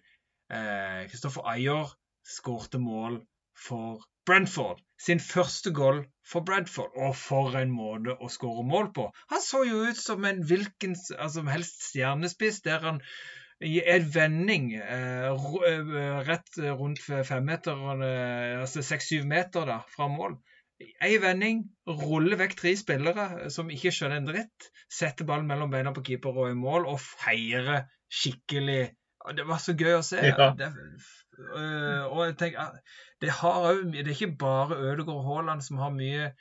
[0.51, 1.92] Kristoffer eh, Ayer
[2.26, 3.20] skårte mål
[3.66, 4.80] for Brentford.
[5.01, 6.92] Sin første goal for Brentford.
[6.96, 9.09] Og for en måte å skåre mål på!
[9.32, 13.01] Han så jo ut som en hvilken altså, helst stjernespiss, der han
[13.61, 20.38] i en vending eh, eh, rett rundt femmeteren, eh, altså seks-syv meter da, fra mål.
[21.05, 21.66] Ei vending,
[22.01, 24.70] rulle vekk tre spillere som ikke skjønner en dritt.
[24.88, 28.86] Setter ballen mellom beina på keeper og i mål, og feirer skikkelig.
[29.37, 30.23] Det var så gøy å se.
[30.25, 30.53] Ja.
[30.57, 30.71] Det,
[31.41, 32.81] øh, og jeg tenker,
[33.21, 36.33] det, har, det er ikke bare Ødegaard og Haaland som har mye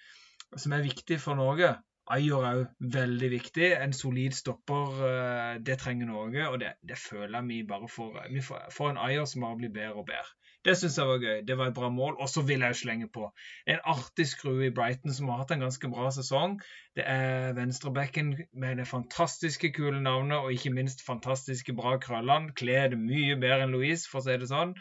[0.57, 1.75] som er viktig for Norge.
[2.09, 3.67] Ayer er òg veldig viktig.
[3.83, 6.47] En solid stopper, øh, det trenger Norge.
[6.49, 8.23] Og det, det føler jeg vi bare får.
[8.33, 10.33] Vi får, får en Ayer som bare blir bedre og bedre.
[10.67, 11.37] Det syns jeg var gøy.
[11.47, 12.17] Det var et bra mål.
[12.19, 13.29] Og så vil jeg jo slenge på
[13.67, 16.57] en artig skrue i Brighton som har hatt en ganske bra sesong.
[16.99, 22.51] Det er venstrebacken med det fantastiske kule navnet og ikke minst fantastiske bra krøllene.
[22.59, 24.75] Kler det mye bedre enn Louise, for å si det sånn.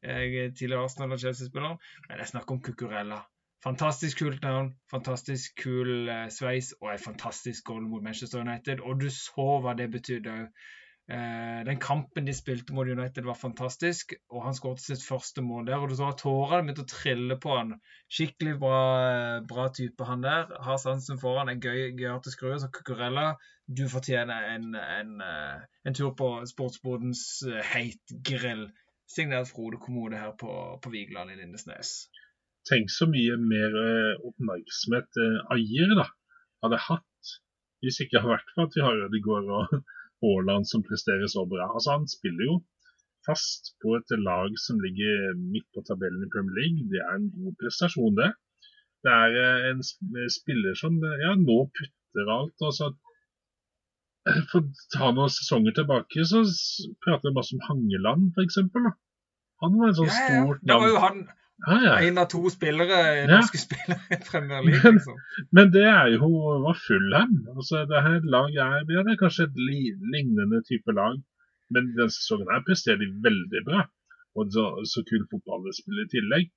[0.00, 1.76] Jeg er tidligere Arsenal- og Chelsea-spiller,
[2.08, 3.20] men jeg snakker om Cucurella.
[3.60, 8.80] Fantastisk kult navn, fantastisk kul eh, sveis og en fantastisk goal mot Manchester United.
[8.80, 10.46] Og du så hva det betydde òg.
[11.10, 15.66] Eh, den kampen de spilte mot United, var fantastisk, og han skåret sitt første mål
[15.66, 15.82] der.
[15.82, 17.72] og Du så at tårene begynte å trille på han.
[18.12, 18.76] Skikkelig bra,
[19.50, 20.54] bra type, han der.
[20.62, 22.60] Har sansen for han, er gøy, gøyere til skrue.
[22.62, 23.32] Så Cucurella,
[23.66, 27.26] du fortjener en, en, eh, en tur på sportsbodens
[27.72, 28.68] heit heitgrill.
[29.10, 32.06] Signert Frode Kommode her på, på Vigeland i Lindesnes.
[32.70, 33.72] Tenk så mye mer
[34.28, 35.18] oppmerksomhet
[35.50, 36.04] eier da
[36.62, 37.32] hadde hatt
[37.82, 39.80] hvis ikke har vært for at vi har Ødegaard og
[40.20, 41.68] Haaland som presterer så bra.
[41.70, 42.56] Altså Han spiller jo
[43.28, 46.88] fast på et lag som ligger midt på tabellen i Premier League.
[46.92, 48.30] Det er en god prestasjon, det.
[49.04, 49.82] Det er eh, en
[50.36, 52.56] spiller som ja, nå putter alt.
[52.68, 52.90] Altså,
[54.52, 56.42] for å ta noen sesonger tilbake, så
[57.04, 58.60] prater vi masse om Hangeland, f.eks.
[59.60, 60.40] Han var en sånn ja, ja.
[60.40, 60.68] stort navn.
[60.68, 61.22] Det var jo han
[61.66, 61.94] Ah, ja.
[62.08, 63.64] En av to spillere, norske ja.
[63.66, 64.92] spillere i League.
[64.96, 65.18] Liksom.
[65.56, 66.30] Men det er jo
[66.64, 67.34] var Fulham.
[67.56, 71.18] Altså, det her laget er, ja, det er kanskje et lignende type lag,
[71.74, 73.84] men denne sesongen her presterer de veldig bra.
[74.38, 76.50] Og så, så kul fotball de spiller i tillegg.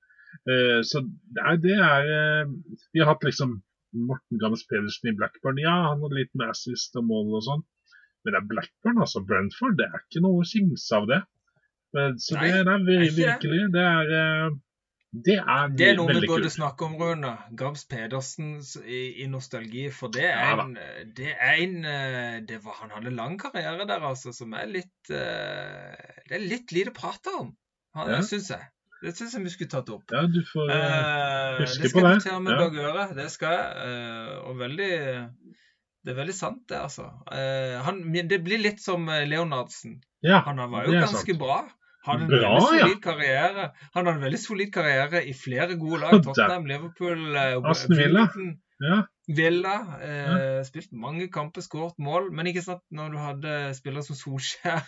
[0.49, 1.04] Eh, så
[1.36, 2.54] det er, det er eh,
[2.93, 3.60] Vi har hatt liksom
[3.93, 5.62] Morten Gammes Pedersen i Blackburn.
[5.62, 7.64] Ja, han hadde litt med assist og mål og sånn.
[8.24, 9.22] Men det er Blackburn, altså.
[9.28, 9.78] Brentford.
[9.82, 11.22] Det er ikke noe å kimse av det.
[11.93, 14.54] Men, så Nei, det, det er virkelig Det er eh,
[15.14, 17.36] det er, det er noe vi burde snakke om, Rune.
[17.57, 19.86] Gabs Pedersen i, i, nostalgi.
[19.93, 20.72] For det er en,
[21.18, 25.11] det er en eh, det var, Han hadde lang karriere der, altså, som er litt
[25.14, 25.93] uh,
[26.26, 27.51] Det er litt lite prata om,
[27.93, 28.07] ja.
[28.09, 28.66] det syns jeg.
[29.03, 30.09] Det syns jeg vi skulle tatt opp.
[30.09, 32.16] Ja, du får uh, huske på det.
[32.16, 32.68] Det skal jeg med ja.
[32.82, 33.07] gjøre.
[33.20, 33.93] Det skal jeg.
[33.93, 34.91] Uh, og veldig
[36.03, 37.05] Det er veldig sant, det, altså.
[37.86, 38.01] Han,
[38.34, 39.99] det blir litt som Leonardsen.
[40.26, 41.39] Ja, han var jo ganske sant.
[41.39, 41.61] bra.
[42.04, 42.99] Hadde en Bra, veldig solid ja.
[43.04, 43.66] karriere.
[43.93, 46.18] Han hadde en veldig solid karriere i flere gode lag.
[46.26, 48.28] Tottenham, Liverpool, uh, Aston Villa.
[48.84, 48.97] Ja.
[49.32, 50.64] Villa eh, ja.
[50.68, 52.28] Spilt mange kamper, skåret mål.
[52.36, 54.84] Men ikke sant, når du hadde spillere som Solskjær.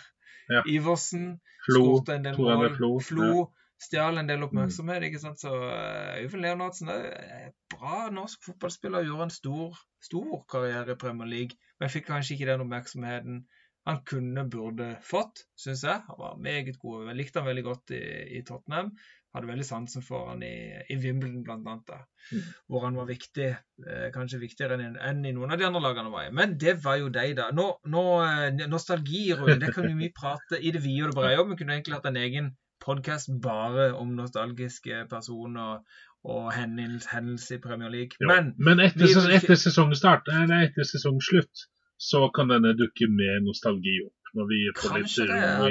[0.76, 2.68] Iversen Flo, en del mål.
[2.76, 3.46] Flo, Flo ja.
[3.82, 4.48] stjal en del mm.
[4.50, 5.08] oppmerksomhet.
[5.08, 9.08] ikke sant, så uh, Øyvind Leonardsen er bra norsk fotballspiller.
[9.08, 13.46] Gjorde en stor, stor karriere i Premier League, men fikk kanskje ikke den oppmerksomheten
[13.86, 16.02] han kunne, burde fått, syns jeg.
[16.08, 17.06] Han var meget god.
[17.06, 18.02] Jeg likte han veldig godt i,
[18.38, 18.90] i Tottenham.
[19.36, 20.56] Hadde veldig sansen for han i,
[20.90, 22.08] i Wimbledon, blant annet.
[22.32, 22.48] Mm.
[22.66, 23.50] Hvor han var viktig.
[23.84, 26.34] Eh, kanskje viktigere enn, enn, i noen av de andre lagene var i.
[26.34, 27.50] Men det var jo deg, da.
[27.54, 31.44] Nå, nå eh, Nostalgi, Rune, det kan vi prate i det vide og det brede
[31.44, 31.54] om.
[31.54, 32.50] Vi kunne egentlig hatt en egen
[32.82, 35.84] podkast bare om nostalgiske personer
[36.26, 38.18] og hendelser i Premier League.
[38.26, 44.32] Men, Men etter, etter sesongstart, nei, etter sesongslutt, så kan denne dukke med nostalgi opp.
[44.36, 45.68] Når vi får litt ro,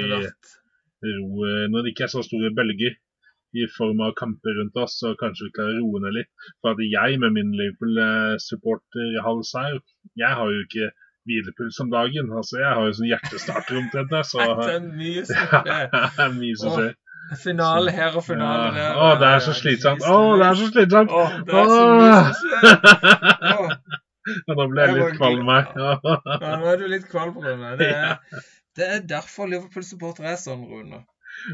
[1.06, 2.96] ro eh, Når det ikke er så store bølger
[3.56, 6.30] i form av kamper rundt oss, så kanskje vi klarer å roe ned litt.
[6.60, 9.78] For at jeg med min Liverpool-supporter-hals her,
[10.18, 10.90] jeg har jo ikke
[11.26, 12.30] hvilepuls om dagen.
[12.36, 14.14] Altså, jeg har jo sånn hjertestarter omtrent.
[14.28, 16.78] Så det er mye som skjer.
[16.78, 16.94] skjer.
[17.42, 18.98] Finale her og finale der.
[19.02, 20.04] Å, det er så slitsomt.
[20.06, 21.10] Å, det er så slitsomt.
[21.10, 24.02] Å, det er så mye som skjer.
[24.26, 25.90] Ja, nå ble jeg litt kvalm ja,
[26.60, 27.74] nå er du litt kvalm, Rune.
[27.78, 28.40] Det er,
[28.78, 31.04] det er derfor Liverpool-supporter er sånn, Rune.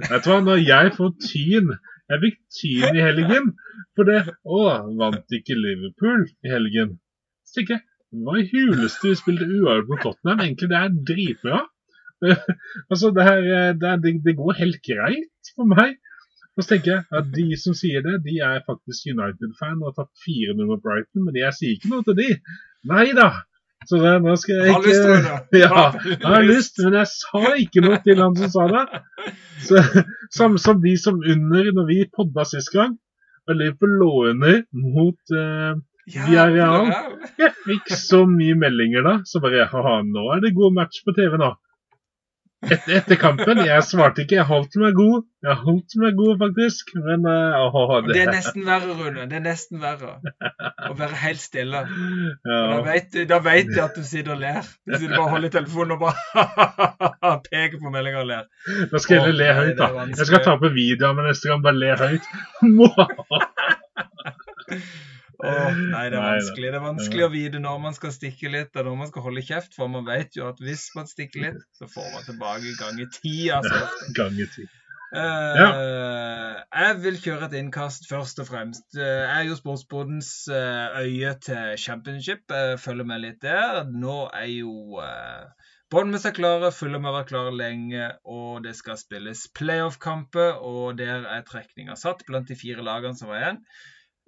[0.09, 3.53] Vet du hva, når jeg får tyn Jeg fikk tyn i helgen
[3.97, 4.20] for det.
[4.45, 4.61] Å,
[5.01, 6.97] vant ikke Liverpool i helgen?
[7.49, 7.87] Så tenker jeg,
[8.23, 10.43] hva i huleste spilte uavgjort mot Tottenham?
[10.45, 11.61] Egentlig det er dritbra.
[12.91, 15.97] altså, det, her, det, det, går helt greit for meg.
[16.53, 20.03] Og så tenker jeg at de som sier det, de er faktisk United-fan og har
[20.03, 22.28] tatt 4-0 mot Brighton, men jeg sier ikke noe til de.
[22.92, 23.30] Nei da!
[23.88, 25.55] Så det, nå skal jeg ikke Har lyst?
[25.62, 28.82] Ja, jeg har lyst, men jeg sa ikke noe til han som sa det.
[29.66, 29.80] Så,
[30.36, 32.94] som, som, de som under, når vi podda sist gang,
[33.48, 35.74] og Liverpool lå under mot uh,
[36.12, 36.92] Villarreal
[37.40, 41.14] Jeg fikk så mye meldinger da, så bare ha nå er det god match på
[41.16, 41.50] TV nå.
[42.63, 44.37] Etter, etter, kampen Jeg svarte ikke.
[44.39, 45.25] Jeg holdt meg god.
[45.43, 46.93] Jeg holdt meg god, faktisk.
[46.95, 48.15] Men uh, oh, det...
[48.15, 49.27] det er nesten verre, Rune.
[49.31, 50.13] Det er nesten verre.
[50.87, 51.83] Å være helt stille.
[51.83, 52.61] Ja.
[52.71, 54.63] Da, vet, da vet jeg at du sitter og ler.
[54.87, 58.45] Du sitter bare og holder i telefonen og bare peker på meldinga og ler.
[58.93, 60.07] Da skal jeg le høyt, da.
[60.13, 61.65] Jeg skal ta på videoen med neste gang.
[61.67, 62.25] Bare le høyt.
[65.43, 66.68] Åh, nei, det er vanskelig.
[66.70, 69.43] Det er vanskelig å vite når man skal stikke litt, og når man skal holde
[69.47, 69.74] kjeft.
[69.74, 73.34] For man vet jo at hvis man stikker litt, så får man tilbake ganger ti.
[73.55, 73.82] Altså.
[74.20, 74.68] ganger ti.
[75.12, 75.66] Uh, ja.
[76.72, 78.86] Jeg vil kjøre et innkast først og fremst.
[78.97, 82.47] Uh, jeg er jo sportsbodens uh, øye til championship.
[82.49, 83.82] Jeg følger med litt der.
[83.90, 85.51] Nå er jo uh,
[85.93, 90.62] Bournemouth er klare, Fulham har vært klare lenge, og det skal spilles playoff-kamper.
[90.64, 93.61] Og der er trekninga satt blant de fire lagene som var igjen.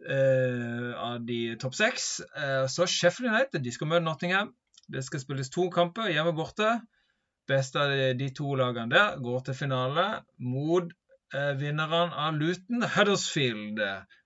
[0.05, 2.19] Uh, av de topp seks.
[2.37, 4.51] Uh, så Sheffield United de skal møte Nottingham.
[4.89, 6.75] Det skal spilles to kamper hjemme og borte.
[7.49, 10.05] beste av de, to lagene der går til finale
[10.41, 10.93] mot
[11.35, 14.17] eh, vinnerne av Luton Huddersfield eh,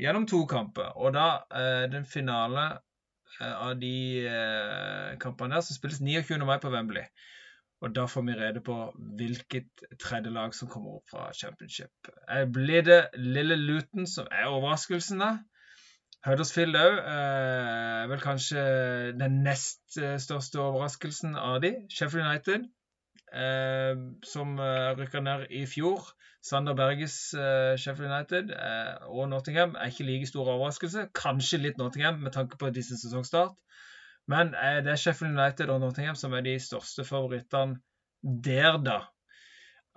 [0.00, 0.94] gjennom to kamper.
[0.96, 2.66] Og da eh, den finale
[3.40, 3.96] eh, av de
[4.28, 6.40] eh, kampene der som spilles 29.
[6.44, 7.04] mai på Wembley.
[7.84, 8.74] Og da får vi rede på
[9.18, 12.12] hvilket tredje lag som kommer opp fra championship.
[12.32, 15.34] Eh, blir det lille Luton som er overraskelsen, da?
[16.24, 18.62] Huddersfield òg Eh, vel kanskje
[19.20, 21.74] den nest eh, største overraskelsen av de.
[21.92, 22.64] Sheffield United,
[23.32, 24.00] eh,
[24.32, 26.08] som eh, rykka ned i fjor.
[26.44, 28.52] Sander Berges eh, Sheffield United
[29.08, 31.08] og Nottingham er ikke like stor overraskelse.
[31.16, 33.56] Kanskje litt Nottingham med tanke på disse sesongstart.
[34.30, 37.80] Men eh, det er Sheffield United og Nottingham som er de største favorittene
[38.22, 39.02] der, da.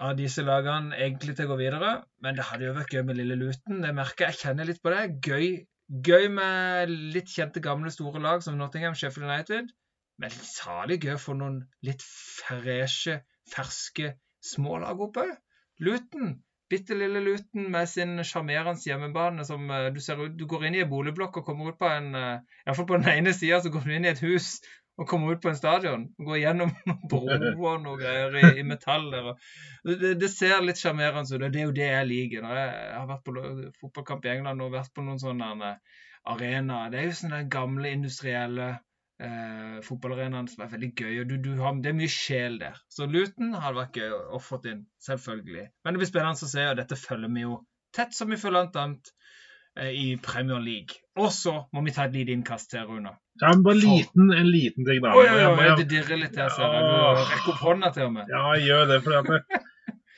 [0.03, 1.93] Av disse lagene egentlig til å gå videre.
[2.21, 3.81] Men det hadde jo vært gøy med Lille Luton.
[3.81, 4.41] Det merker jeg.
[4.43, 5.05] Kjenner litt på det.
[5.25, 9.69] Gøy Gøy med litt kjente, gamle, store lag som Nottingham, Sheffield United.
[10.19, 14.09] Men salig gøy for noen litt freshe, ferske
[14.43, 15.37] smålag oppe òg.
[15.87, 16.33] Luton.
[16.71, 20.75] Bitte lille Luton med sin sjarmerende hjemmebane som uh, du ser ut Du går inn
[20.75, 23.71] i en boligblokk og kommer ut på en uh, Iallfall på den ene sida så
[23.71, 24.57] går du inn i et hus
[24.97, 26.07] og kommer ut på en stadion.
[26.25, 26.71] Går gjennom
[27.11, 29.29] broer og greier i, i metall der.
[29.85, 32.41] Det, det, ser litt sjarmerende ut, og det er jo det jeg liker.
[32.41, 33.35] Når jeg har vært på
[33.83, 35.75] fotballkamp i England og vært på noen sånne
[36.27, 38.71] arenaer Det er jo sånne gamle industrielle
[39.23, 41.13] eh, fotballarenaen som er veldig gøy.
[41.21, 42.79] og du, du har, Det er mye sjel der.
[42.93, 45.67] Så Luton hadde vært gøy å få inn, selvfølgelig.
[45.83, 47.61] Men det blir spennende å se, og dette følger vi jo
[47.95, 49.13] tett som vi følger alt annet
[49.79, 51.01] eh, i Premier League.
[51.17, 53.15] Og så må vi ta et lite innkast her, Rune.
[53.41, 55.13] Ja, men bare liten, en liten ting, da.
[55.13, 56.85] Oi, oi, oi, det dirrer litt her, ser jeg.
[56.85, 58.31] Du rekker opp hånda til og med.
[58.33, 59.01] Ja, jeg gjør det.
[59.05, 59.65] for at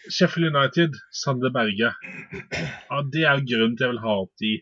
[0.09, 4.53] Sheffield United, Sander Berge, ja, det er grunnen til jeg vil ha opp de.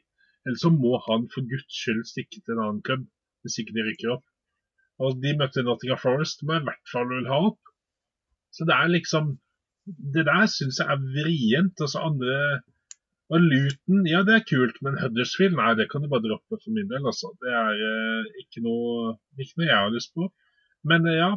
[0.47, 3.05] Ellers så må han for guds skyld stikke til en annen klubb,
[3.47, 4.25] hvis ikke de rykker opp.
[5.03, 7.73] Og de møtte Nottingham Forest, som i hvert fall vil ha opp.
[8.53, 9.37] Så det er liksom
[9.87, 11.79] Det der syns jeg er vrient.
[11.79, 12.33] Og så andre
[13.33, 16.75] og Luton, ja det er kult, men Huddersfield, nei det kan du bare droppe for
[16.75, 17.07] min del.
[17.11, 17.33] altså.
[17.43, 20.29] Det er eh, ikke, noe, ikke, noe, jeg har lyst på.
[20.87, 21.33] Men eh, ja,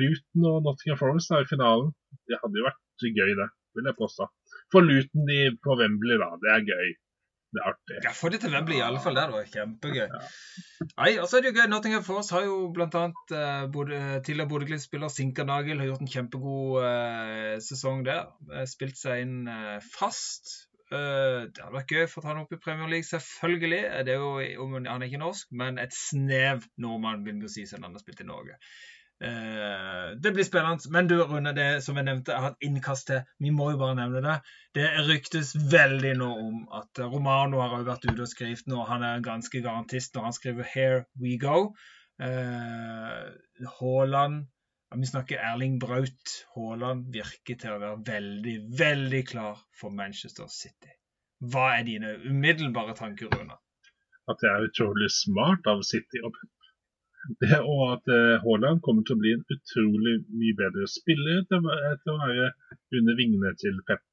[0.00, 1.94] Luton og Nottingham Forest er i finalen.
[2.28, 3.48] Det hadde jo vært gøy, det,
[3.78, 4.28] vil jeg påstå.
[4.74, 6.28] For Luton de, på Wembley, da.
[6.44, 6.92] Det er gøy.
[7.48, 7.98] Det er artig.
[8.04, 9.16] Ja, Få det til Wembley i alle fall.
[9.16, 10.04] Det var kjempegøy.
[10.04, 10.20] Ja.
[10.90, 11.68] Nei, og så er det jo gøy.
[11.72, 13.04] Nottingham Force har jo bl.a.
[13.32, 18.28] Uh, både, tidligere Bodø-Glimt-spiller Sinkernagel har gjort en kjempegod uh, sesong der.
[18.52, 20.68] Uh, spilt seg inn uh, fast.
[20.92, 23.82] Uh, det hadde vært gøy for å ta han opp i Premier League, selvfølgelig.
[24.04, 27.88] Det er jo, Han er ikke norsk, men et snev nordmann, vil vi si, siden
[27.88, 28.60] han har spilt i Norge.
[29.18, 30.90] Uh, det blir spennende.
[30.94, 33.22] Men du, Rune, det som jeg nevnte, jeg har et innkast til.
[33.42, 34.36] Vi må jo bare nevne det.
[34.78, 38.84] Det ryktes veldig nå om at Romano har vært ute og skrevet nå.
[38.90, 41.74] Han er ganske garantist når han skriver 'Here we go'.
[42.18, 43.26] Uh,
[43.78, 44.46] Haaland
[44.96, 50.94] vi snakker Erling Braut Haaland virker til å være veldig, veldig klar for Manchester City.
[51.52, 53.58] Hva er dine umiddelbare tanker, Rune?
[54.28, 56.22] At det er utrolig smart av City.
[57.42, 62.12] Det, og at uh, Haaland kommer til å bli en utrolig mye bedre spiller etter,
[62.14, 62.52] å være
[63.00, 64.04] under vingene til Pep.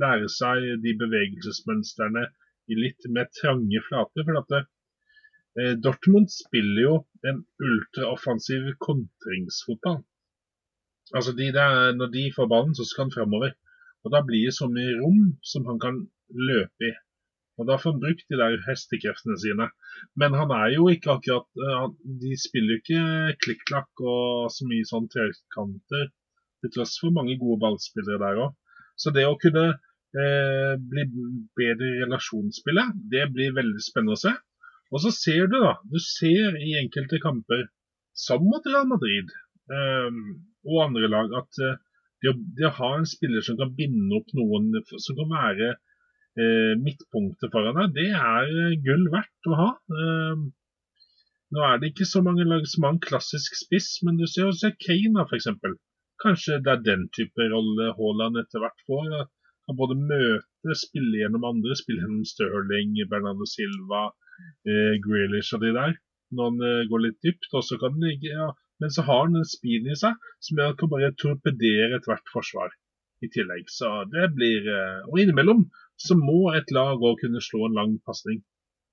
[0.00, 2.24] Lære seg de bevegelsesmønstrene
[2.72, 4.24] i litt mer trange flater.
[4.24, 4.68] for at
[5.60, 6.96] Eh, Dortmund spiller jo
[7.28, 7.38] en
[7.68, 10.02] ultraoffensiv kontringsfotball.
[11.16, 13.50] Altså de der, Når de får ballen, så skal han fremover.
[14.04, 15.22] Og Da blir det så mye rom
[15.52, 15.96] som han kan
[16.48, 16.92] løpe i.
[17.56, 19.70] Og Da får han brukt de der hestekreftene sine.
[20.20, 21.86] Men han er jo ikke akkurat eh,
[22.22, 26.10] De spiller jo ikke klikk-klakk og så mye sånn trekanter,
[26.60, 28.56] til tross for mange gode ballspillere der òg.
[29.00, 31.06] Så det å kunne eh, bli
[31.58, 34.34] bedre i relasjonsspillet, det blir veldig spennende å se.
[34.94, 35.74] Og så ser du, da.
[35.90, 37.66] Du ser i enkelte kamper,
[38.16, 39.32] som mot Real Madrid
[39.68, 40.20] um,
[40.64, 41.74] og andre lag, at uh,
[42.22, 45.74] det, å, det, å, ha en spiller som kan binde opp noen som kan være
[46.82, 49.68] midtpunktet foran deg, det er uh, gull verdt å ha.
[49.88, 50.42] Um,
[51.54, 54.50] nå er det ikke så mange lag som har en klassisk spiss, men du ser
[54.50, 55.48] også Kane f.eks.
[56.22, 59.26] Kanskje det er den type rolle Haaland etter hvert får.
[59.70, 64.08] Han både møter, spiller gjennom andre, spiller gjennom Stirling, Bernardo Silva,
[64.66, 65.96] eh, Grealish og de der,
[66.34, 67.50] når han eh, går litt dypt.
[67.52, 70.58] og så kan han ligge, ja, Men så har han en speed i seg som
[70.58, 72.74] gjør at han kan bare torpedere ethvert forsvar
[73.24, 73.70] i tillegg.
[73.72, 75.64] Så det blir eh, Og innimellom
[76.00, 78.42] så må et lag òg kunne slå en lang pasning.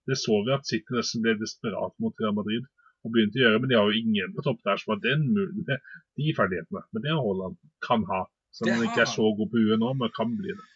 [0.07, 2.67] Det så vi at City nesten ble desperat mot Real Madrid
[3.03, 5.25] og begynte å gjøre, men de har jo ingen på topp der som har den
[5.67, 6.83] de ferdighetene.
[6.91, 8.23] Men det har Haaland kan ha.
[8.53, 10.67] Så han ikke er så god på huet nå, men kan bli det.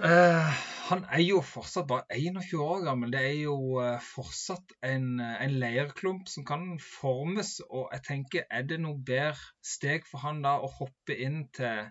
[0.00, 3.12] Eh, han er jo fortsatt bare 21 år gammel.
[3.12, 7.58] Det er jo uh, fortsatt en, en leirklump som kan formes.
[7.68, 11.90] Og jeg tenker, er det noe bedre steg for han da å hoppe inn til,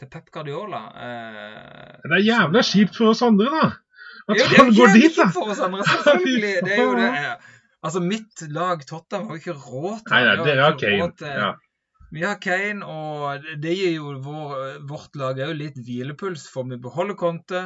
[0.00, 0.80] til Pep Guardiola?
[1.06, 3.64] Eh, Det er jævla kjipt for oss andre, da.
[4.30, 5.26] At Jo, det han går dit, da.
[5.34, 6.54] for oss andre, selvfølgelig.
[6.66, 7.10] Det er jo det.
[7.80, 11.12] Altså, mitt lag Tottenham har jo ikke råd til Nei, har dere har Kane.
[11.40, 11.50] Ja.
[12.12, 16.66] Vi har Kane, og det gir jo vår, vårt lag er jo litt hvilepuls, for
[16.68, 17.62] vi beholder Conte.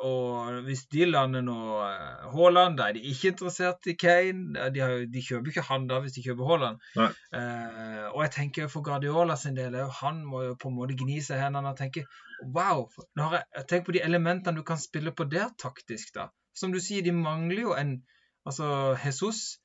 [0.00, 4.70] Og hvis de lander nå eh, Haaland, da er de ikke interessert i Kane.
[4.72, 6.80] De, har, de kjøper ikke han da hvis de kjøper Haaland.
[6.96, 11.20] Eh, og jeg tenker for Guardiola sin del, han må jo på en måte gni
[11.24, 12.06] seg i hendene og tenke
[12.52, 12.86] Wow!
[13.16, 16.30] Jeg, tenk på de elementene du kan spille på der taktisk, da.
[16.56, 17.98] Som du sier, de mangler jo en
[18.46, 19.58] Altså, Jesus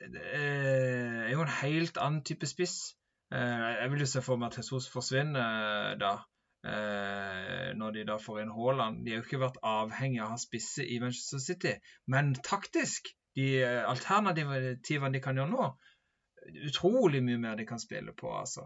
[0.00, 2.94] eh, er jo en helt annen type spiss.
[3.34, 6.12] Eh, jeg vil jo se for meg at Jesus forsvinner eh, da.
[6.64, 9.02] Eh, når de da får inn Haaland.
[9.04, 11.74] De har jo ikke vært avhengig av å ha spisse i Manchester City.
[12.06, 15.70] Men taktisk, de eh, alternativene de kan gjøre nå
[16.66, 18.64] Utrolig mye mer de kan spille på, altså.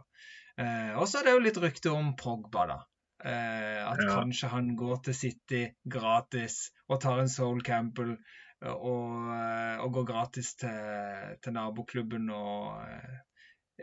[0.56, 2.76] Eh, og så er det jo litt rykte om Pogba, da.
[3.20, 4.14] Eh, at Ja.
[4.16, 9.92] kanskje han går til City gratis og tar en Soul Campbell eh, og, eh, og
[9.92, 13.18] går gratis til, til naboklubben og eh,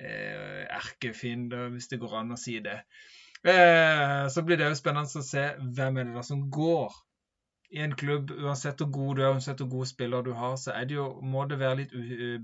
[0.01, 2.79] eh, erkefiende, hvis det går an å si det.
[3.43, 6.93] Eh, så blir det jo spennende å se hvem er det da som går
[7.73, 8.31] i en klubb.
[8.31, 11.43] Uansett hvor god du er, uansett hvor gode spillere du har, så det jo, må
[11.49, 11.97] det være litt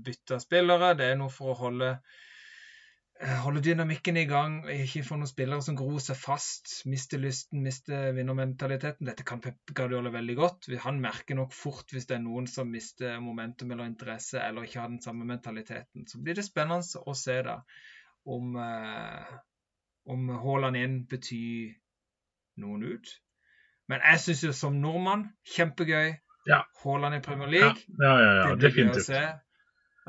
[0.04, 0.92] bytte av spillere.
[0.98, 5.64] Det er noe for å holde eh, holde dynamikken i gang, ikke få noen spillere
[5.64, 9.08] som gror seg fast, mister lysten, mister vinnermentaliteten.
[9.08, 10.68] Dette kan Pep Guardiola veldig godt.
[10.84, 14.82] Han merker nok fort hvis det er noen som mister momentum eller interesse, eller ikke
[14.82, 16.04] har den samme mentaliteten.
[16.10, 17.62] Så blir det spennende å se da
[18.28, 19.38] om, eh,
[20.12, 21.74] om Haaland inn betyr
[22.62, 23.12] noen ut.
[23.90, 26.16] Men jeg syns jo som nordmann, kjempegøy.
[26.48, 26.62] Ja.
[26.84, 27.86] Haaland i Premier League.
[28.00, 29.08] ja, ja, ja Det gøy å definitivt.
[29.10, 29.22] se.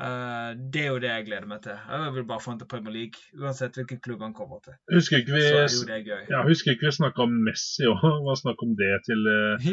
[0.02, 1.76] Eh, det er jo det jeg gleder meg til.
[1.76, 4.74] Jeg vil bare få han til Premier League, uansett hvilken klubb han kommer til.
[4.94, 8.00] Husker ikke Så er jo vi ja, husker ikke vi snakka om Messi òg?
[8.24, 9.68] Hva snakk om det til eh,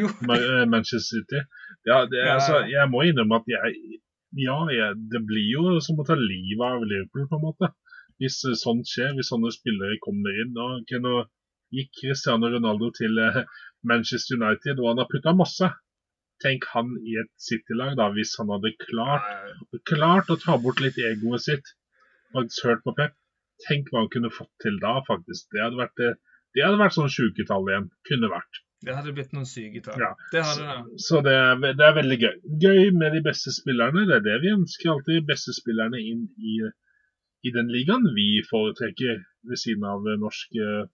[0.74, 1.42] Manchester City.
[1.88, 4.00] Ja, det, Ja, altså, jeg må innrømme at jeg
[4.38, 7.72] Ja, jeg, det blir jo som å ta livet av Liverpool, på en måte.
[8.20, 10.56] Hvis eh, sånt skjer, hvis sånne spillere kommer inn.
[10.58, 11.24] Da, okay, nå
[11.76, 13.44] gikk Cristiano Ronaldo til eh,
[13.88, 15.70] Manchester United, og han har putta masse.
[16.44, 19.28] Tenk han i et City-lag, da, hvis han hadde klart,
[19.90, 21.76] klart å ta bort litt egoet sitt.
[22.36, 23.16] Faktisk hørt på Pep.
[23.68, 25.50] Tenk hva han kunne fått til da, faktisk.
[25.52, 26.18] Det hadde vært, eh,
[26.56, 27.90] det hadde vært sånn sjuketall igjen.
[28.10, 28.66] Kunne vært.
[28.88, 30.00] det hadde blitt noen syke tall.
[30.00, 30.14] Ja.
[30.32, 31.00] Det hadde det.
[31.04, 32.36] Så det er, det er veldig gøy.
[32.64, 34.06] Gøy med de beste spillerne.
[34.08, 35.26] Det er det vi ønsker alltid.
[35.28, 36.62] Beste spillerne inn i,
[37.48, 40.88] i den ligaen vi foretrekker ved siden av eh, norsk eh,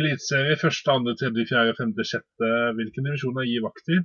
[0.00, 0.56] eliteserie.
[0.60, 2.52] Første, andre, tredje, fjerde, femte, sjette.
[2.78, 3.98] Hvilken divisjon er Gi vakt i?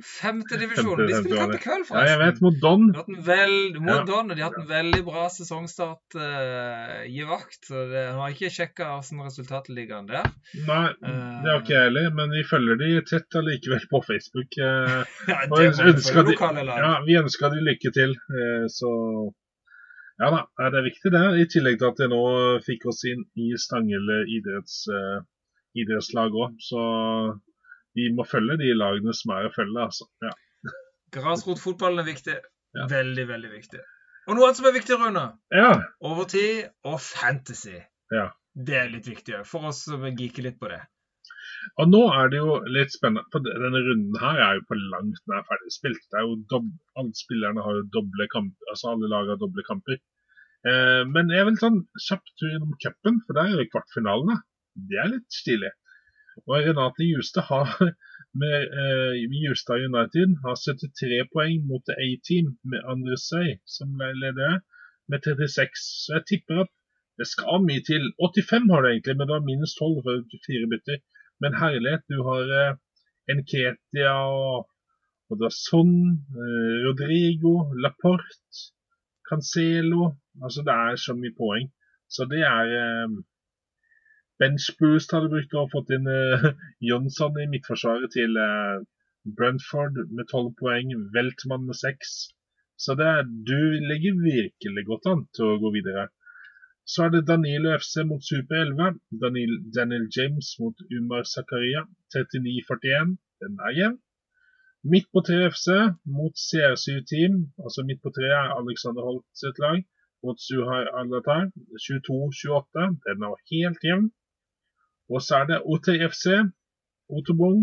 [0.00, 0.96] Femte divisjon.
[0.96, 2.38] De spiller kamp i kveld, Ja, jeg vet.
[2.40, 2.86] Mot Don.
[2.88, 4.04] De har hatt en vel, mot Ja.
[4.08, 7.58] Don, og de har hatt en veldig bra sesongstart uh, i vakt.
[7.68, 10.30] Så det, Han har ikke sjekka hvordan resultatet ligger an der.
[10.70, 14.56] Nei, det har ikke jeg heller, men vi følger de tett allikevel på Facebook.
[14.56, 16.80] Uh, Ja, det må ønsker følge de- lokale lag.
[16.86, 18.16] Ja, vi ønsker de lykke til.
[18.32, 18.94] uh, Så
[20.18, 20.40] ja da,
[20.72, 21.24] det er viktig det.
[21.42, 22.22] I tillegg til at de nå
[22.66, 25.20] fikk oss inn i Stangele idretts, eh,
[25.78, 26.56] idrettslag òg.
[26.62, 26.82] Så
[27.98, 30.08] vi må følge de lagene som er å følge, altså.
[30.24, 30.34] Ja.
[31.14, 32.36] Grasrotfotballen er viktig.
[32.76, 32.88] Ja.
[32.90, 33.80] Veldig, veldig viktig.
[34.28, 35.24] Og noe annet som er viktig, Rune.
[35.54, 35.70] ja.
[36.04, 37.78] Overtid og fantasy.
[38.12, 38.28] Ja.
[38.58, 40.82] Det er litt viktig òg, for oss som geeker litt på det.
[41.82, 45.20] Og nå er det jo litt spennende, for denne runden her er jo på langt
[45.30, 46.04] nær ferdig spilt.
[46.10, 49.64] Det er jo dob Alle spillerne har jo doble kamper, altså alle lag har doble
[49.66, 50.00] kamper.
[50.66, 54.40] Eh, men jeg vil ta en kjapp tur innom cupen, for der er det kvartfinalene.
[54.90, 55.70] Det er litt stilig.
[56.46, 57.70] Og Renate Justad har
[58.42, 64.60] med eh, Justad United har 73 poeng mot The A-Team med Andresøy som leder
[65.10, 65.86] med 36.
[66.04, 66.74] Så jeg tipper at
[67.18, 68.04] det skal mye til.
[68.22, 70.98] 85 har du egentlig, men du har minus 12 for fire bytter.
[71.40, 72.76] Men herlighet, du har eh,
[73.30, 74.68] Enketia og,
[75.30, 75.94] og Son,
[76.34, 78.66] eh, Rodrigo, Laporte,
[79.28, 81.66] Cancelo Altså, det er så mye poeng.
[82.14, 83.16] Så det er eh,
[84.38, 86.46] Benchboost hadde brukt og fått inn eh,
[86.88, 88.84] Jonsson i midtforsvaret til eh,
[89.38, 92.12] Brentford med 12 poeng, Weltmann med 6.
[92.78, 93.58] Så det er, du
[93.90, 96.06] ligger virkelig godt an til å gå videre.
[96.92, 98.98] Så er det Danilo FC mot Super 11.
[99.22, 101.82] Daniel, Daniel James mot Umar Zakaria
[102.14, 103.16] 39-41.
[103.42, 103.98] Den er jevn.
[104.92, 105.66] Midt på tre FC
[106.18, 107.32] mot CR7 Team.
[107.64, 109.78] Altså midt på tre er Alexander Holt sitt lag
[110.22, 111.42] mot Suhar Alatar
[111.86, 112.86] 22-28.
[113.06, 114.06] Den er helt jevn.
[115.12, 116.24] Og så er det OTFC
[117.16, 117.60] Otobong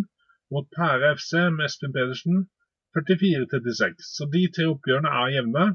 [0.51, 2.38] mot Pære FC med Espen Pedersen
[2.95, 4.05] 44-36.
[4.15, 5.65] Så de tre oppgjørene er jevne.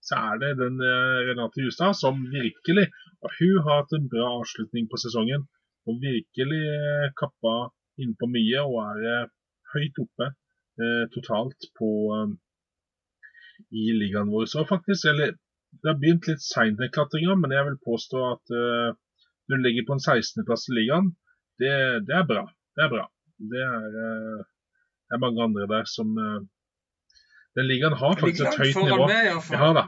[0.00, 2.86] Så er det den eh, Renate Justad som virkelig
[3.20, 5.44] og Hun har hatt en bra avslutning på sesongen.
[5.88, 7.54] Og virkelig eh, kappa
[8.00, 9.28] innpå mye og er eh,
[9.74, 12.32] høyt oppe eh, totalt på eh,
[13.82, 14.48] i ligaen vår.
[14.52, 15.36] Så faktisk, eller
[15.70, 18.88] Det har begynt litt seint med klatringa, men jeg vil påstå at eh,
[19.46, 21.12] du ligger på en 16.-plass i ligaen.
[21.62, 21.74] Det,
[22.08, 22.42] det, er bra.
[22.74, 23.04] Det er bra.
[23.52, 23.84] Det er,
[24.40, 26.16] det er mange andre der som
[27.58, 29.06] Den ligaen har faktisk et høyt nivå.
[29.10, 29.82] Med, ja, da.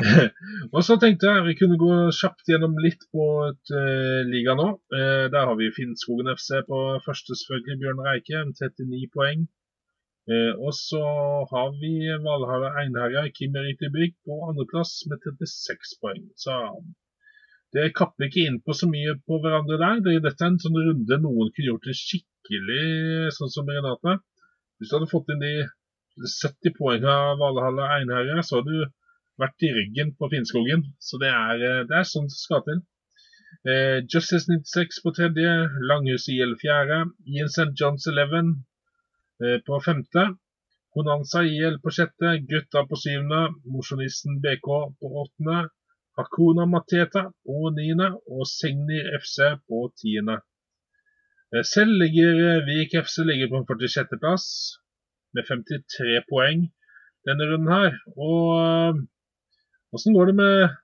[0.74, 4.70] og så tenkte jeg vi kunne gå kjapt gjennom litt på et uh, liga nå.
[4.94, 7.78] Uh, der har vi Finnskogen FC på første, selvfølgelig.
[7.84, 9.44] Bjørn Reike, 39 poeng.
[10.26, 11.04] Uh, og så
[11.52, 11.92] har vi
[12.24, 16.24] Valhalla Einherja Kim Dybvik på andreplass med 36 poeng.
[16.40, 16.56] Så
[17.76, 20.00] det kapper ikke inn på så mye på hverandre der.
[20.00, 22.84] Det, dette er en sånn runde noen kunne gjort det skikkelig,
[23.36, 24.22] sånn som Renate.
[24.80, 25.58] Hvis du hadde fått inn de
[26.16, 28.84] 70 poeng av Valhalla Einherre, så hadde du
[29.42, 30.84] vært i ryggen på Finnskogen.
[31.00, 32.80] Så det er, eh, det er sånn det skal til.
[33.66, 35.52] Eh, Justice 96 på tredje,
[35.90, 37.72] Langhuset IL fjerde, Ian St.
[37.80, 38.52] John's 11
[39.42, 40.26] eh, på femte.
[40.96, 44.68] Honanza IL på sjette, Gutta på syvende, Mosjonisten BK
[45.00, 45.68] på åttende.
[46.16, 50.38] Hakuna Mateta på niende og Signir FC på tiende.
[51.52, 54.46] Eh, selv ligger eh, Vik FC ligger på en 46.-plass
[55.36, 56.66] med 53 poeng
[57.26, 57.94] denne runden her.
[58.16, 59.00] Og
[59.96, 60.82] åssen eh, går det med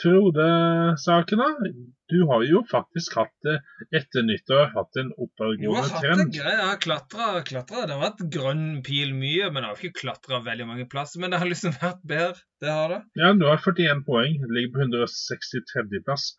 [0.00, 1.72] Frode-saken, da?
[2.08, 3.48] Du har jo faktisk hatt
[3.94, 6.22] etter nyttår, hatt en oppadgående trend.
[6.22, 7.84] Hatt Jeg har klatra, klatra.
[7.86, 11.20] Det har vært grønn pil mye, men jeg har ikke klatra veldig mange plasser.
[11.22, 12.40] Men det har liksom vært bedre.
[12.64, 13.00] Det har det.
[13.20, 14.40] Ja, du har 41 poeng.
[14.48, 16.30] Ligger på 163.-plass.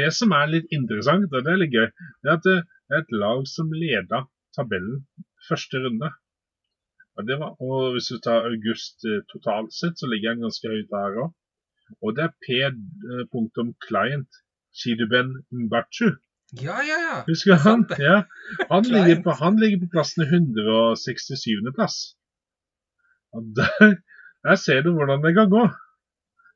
[0.00, 1.88] Det som er litt interessant, og det er litt gøy,
[2.24, 4.24] det er at det er et lag som leda
[4.56, 5.04] tabellen
[5.48, 6.12] første runde.
[7.18, 11.30] Og, hvis du tar august eh, totalt sett, så ligger han ganske høyt der òg.
[12.00, 12.32] Og det er
[13.32, 14.30] p.client
[14.72, 16.08] Chiduben Mbachu.
[16.60, 17.16] Ja, ja, ja.
[17.28, 17.84] Husker han?
[18.00, 18.22] Ja.
[18.70, 21.72] Han, ligger på, han ligger på plassen 167.
[21.76, 21.96] plass.
[23.32, 23.96] Og der,
[24.44, 25.64] der ser du hvordan det kan gå.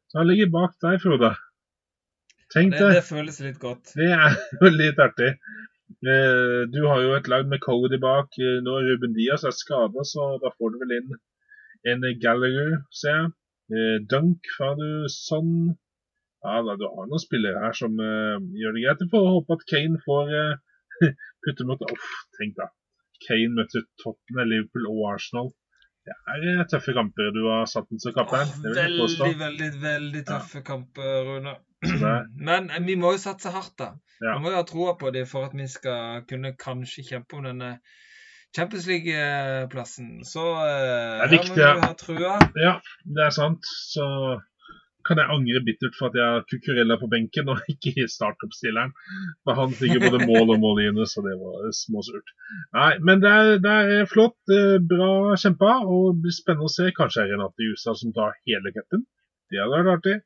[0.09, 1.33] Så han ligger bak deg, Frode.
[2.53, 2.91] Tenk det.
[2.99, 3.95] Det føles litt godt.
[3.97, 5.33] Det er jo litt artig.
[5.87, 8.37] Eh, du har jo et lag med Cody bak.
[8.43, 11.18] Eh, nå er Ruben Diaz er skada, så da får du vel inn
[11.93, 13.34] en Gallagher, ser jeg.
[13.72, 15.76] Eh, Dunk har du sånn.
[16.47, 19.01] Ja, da, du har noen spillere her som uh, gjør det greit.
[19.03, 21.07] Vi får håpe at Kane får uh,
[21.43, 22.68] putte mot Uff, tenk da.
[23.24, 25.51] Kane møter Tottenham, Liverpool og Arsenal.
[26.07, 28.53] Det er tøffe kamper du har satt den som kaptein.
[28.53, 30.66] Oh, veldig, veldig, veldig tøffe ja.
[30.68, 31.57] kamper, Rune.
[32.51, 33.91] Men vi må jo satse hardt, da.
[34.23, 34.37] Ja.
[34.37, 37.49] Vi må jo ha troa på dem for at vi skal kunne kanskje kjempe om
[37.49, 37.77] denne
[38.57, 40.25] Champions League-plassen.
[40.25, 42.37] Så uh, det er viktig, vi ha trua.
[42.57, 43.67] Ja, det er sant.
[43.93, 44.07] Så
[45.07, 48.95] kan jeg angre bittert for at jeg har Cucurella på benken og ikke startoppstilleren.
[49.47, 52.33] For han fikk jo både mål og målgivende, så det var småsurt.
[52.79, 54.39] Nei, men det er, det er, flott.
[54.93, 55.11] Bra
[55.43, 55.77] kjempa.
[55.85, 56.89] Og det blir spennende å se.
[56.97, 59.05] Kanskje er Renate Jusa som tar hele cupen.
[59.53, 60.17] Det hadde vært artig.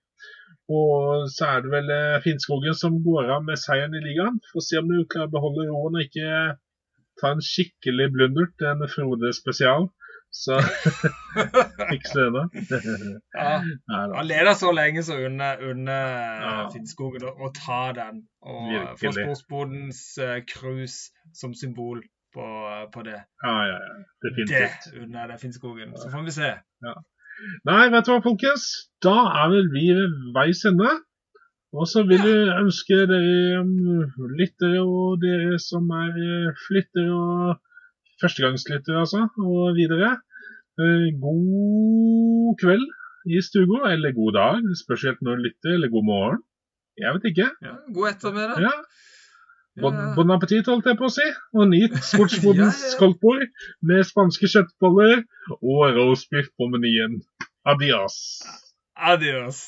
[0.71, 4.39] Og så er det vel eh, Finnskogen som går av med seieren i ligaen.
[4.53, 6.35] Får se om du klarer å beholde roen og ikke
[7.21, 9.91] ta en skikkelig blundert, en Frode spesial.
[10.31, 10.61] Så
[11.91, 12.45] fikse det da.
[13.35, 13.57] ja.
[14.15, 16.05] Han leder så lenge så under, under
[16.45, 16.53] ja.
[16.71, 18.23] Finnskogen å ta den.
[18.47, 20.39] Og få sportsbodens uh,
[21.35, 22.05] som symbol
[22.35, 22.47] på,
[22.95, 23.19] på det.
[23.43, 23.97] Ja, ja, ja.
[24.23, 24.87] Definitivt.
[24.93, 25.97] Det under det Finnskogen.
[25.99, 26.53] Så får vi se.
[26.87, 26.95] Ja.
[27.69, 28.67] Nei, vet du hva, folkens?
[29.05, 30.91] Da er vel vi ved veis ende.
[31.71, 37.61] Og så vil jeg ønske dere um, lyttere og dere som er uh, flyttere og
[38.23, 40.17] førstegangslyttere, altså, og videre,
[40.83, 42.89] uh, god kveld
[43.31, 46.43] i stugo, eller god dag, spesielt når du lytter, eller god morgen.
[46.99, 47.49] Jeg vet ikke.
[47.63, 48.67] Ja, god ettermiddag.
[48.67, 48.75] Ja.
[49.81, 51.27] Bon, bon appétit, holdt jeg på å si.
[51.57, 52.99] Og nyt sportsbodens ja, ja.
[53.01, 53.47] koldtbord
[53.87, 55.25] med spanske kjøttboller
[55.59, 57.21] og roastbiff på menyen.
[57.65, 58.19] Adios.
[58.97, 59.65] Adios.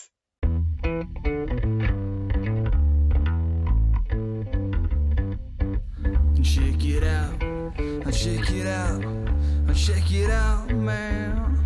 [6.43, 9.05] check it out, check it out,
[9.75, 11.62] check it out, man.